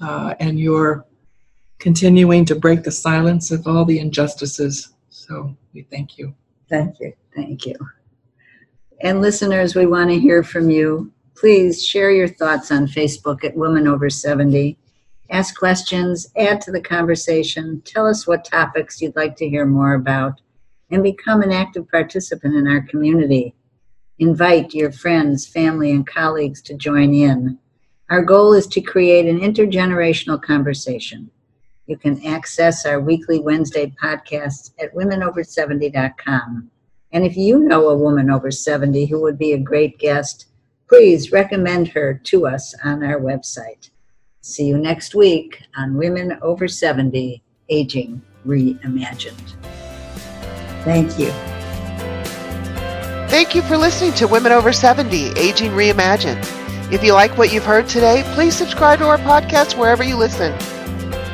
uh, 0.00 0.34
and 0.40 0.58
your 0.58 1.06
continuing 1.78 2.44
to 2.44 2.54
break 2.54 2.84
the 2.84 2.90
silence 2.90 3.50
of 3.50 3.66
all 3.66 3.84
the 3.84 3.98
injustices. 3.98 4.90
So 5.10 5.56
we 5.72 5.82
thank 5.82 6.18
you. 6.18 6.34
Thank 6.68 7.00
you. 7.00 7.12
Thank 7.34 7.66
you. 7.66 7.74
And 9.00 9.20
listeners, 9.20 9.74
we 9.74 9.86
want 9.86 10.10
to 10.10 10.18
hear 10.18 10.44
from 10.44 10.70
you. 10.70 11.12
Please 11.34 11.84
share 11.84 12.12
your 12.12 12.28
thoughts 12.28 12.70
on 12.70 12.86
Facebook 12.86 13.42
at 13.42 13.56
Women 13.56 13.88
Over 13.88 14.08
70. 14.08 14.78
Ask 15.32 15.58
questions, 15.58 16.30
add 16.36 16.60
to 16.60 16.70
the 16.70 16.80
conversation, 16.82 17.80
tell 17.86 18.06
us 18.06 18.26
what 18.26 18.44
topics 18.44 19.00
you'd 19.00 19.16
like 19.16 19.34
to 19.36 19.48
hear 19.48 19.64
more 19.64 19.94
about, 19.94 20.42
and 20.90 21.02
become 21.02 21.40
an 21.40 21.50
active 21.50 21.88
participant 21.90 22.54
in 22.54 22.68
our 22.68 22.82
community. 22.82 23.54
Invite 24.18 24.74
your 24.74 24.92
friends, 24.92 25.46
family, 25.46 25.90
and 25.90 26.06
colleagues 26.06 26.60
to 26.62 26.74
join 26.74 27.14
in. 27.14 27.58
Our 28.10 28.22
goal 28.22 28.52
is 28.52 28.66
to 28.68 28.82
create 28.82 29.24
an 29.24 29.40
intergenerational 29.40 30.40
conversation. 30.42 31.30
You 31.86 31.96
can 31.96 32.22
access 32.26 32.84
our 32.84 33.00
weekly 33.00 33.38
Wednesday 33.38 33.90
podcasts 34.02 34.72
at 34.78 34.94
womenover70.com. 34.94 36.70
And 37.12 37.24
if 37.24 37.38
you 37.38 37.60
know 37.60 37.88
a 37.88 37.96
woman 37.96 38.28
over 38.28 38.50
70 38.50 39.06
who 39.06 39.22
would 39.22 39.38
be 39.38 39.54
a 39.54 39.58
great 39.58 39.98
guest, 39.98 40.48
please 40.90 41.32
recommend 41.32 41.88
her 41.88 42.20
to 42.24 42.46
us 42.46 42.74
on 42.84 43.02
our 43.02 43.18
website. 43.18 43.88
See 44.44 44.64
you 44.64 44.76
next 44.76 45.14
week 45.14 45.62
on 45.76 45.96
Women 45.96 46.36
Over 46.42 46.66
70 46.66 47.40
Aging 47.68 48.20
Reimagined. 48.44 49.54
Thank 50.82 51.16
you. 51.16 51.30
Thank 53.30 53.54
you 53.54 53.62
for 53.62 53.76
listening 53.76 54.12
to 54.14 54.26
Women 54.26 54.50
Over 54.50 54.72
70 54.72 55.38
Aging 55.38 55.70
Reimagined. 55.70 56.42
If 56.92 57.04
you 57.04 57.14
like 57.14 57.38
what 57.38 57.52
you've 57.52 57.64
heard 57.64 57.88
today, 57.88 58.24
please 58.34 58.56
subscribe 58.56 58.98
to 58.98 59.06
our 59.06 59.18
podcast 59.18 59.78
wherever 59.78 60.02
you 60.02 60.16
listen. 60.16 60.52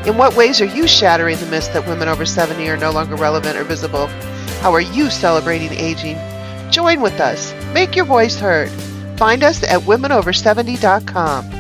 In 0.07 0.19
what 0.19 0.37
ways 0.37 0.61
are 0.61 0.67
you 0.67 0.87
shattering 0.87 1.39
the 1.39 1.47
myth 1.47 1.73
that 1.73 1.89
women 1.89 2.09
over 2.09 2.27
70 2.27 2.69
are 2.69 2.77
no 2.77 2.91
longer 2.91 3.17
relevant 3.17 3.57
or 3.57 3.65
visible? 3.65 4.07
How 4.61 4.73
are 4.75 4.83
you 4.83 5.09
celebrating 5.09 5.73
aging? 5.73 6.19
Join 6.71 7.01
with 7.01 7.21
us. 7.21 7.55
Make 7.73 7.97
your 7.97 8.05
voice 8.05 8.39
heard. 8.39 8.69
Find 9.19 9.43
us 9.43 9.63
at 9.63 9.81
womenover70.com. 9.81 11.58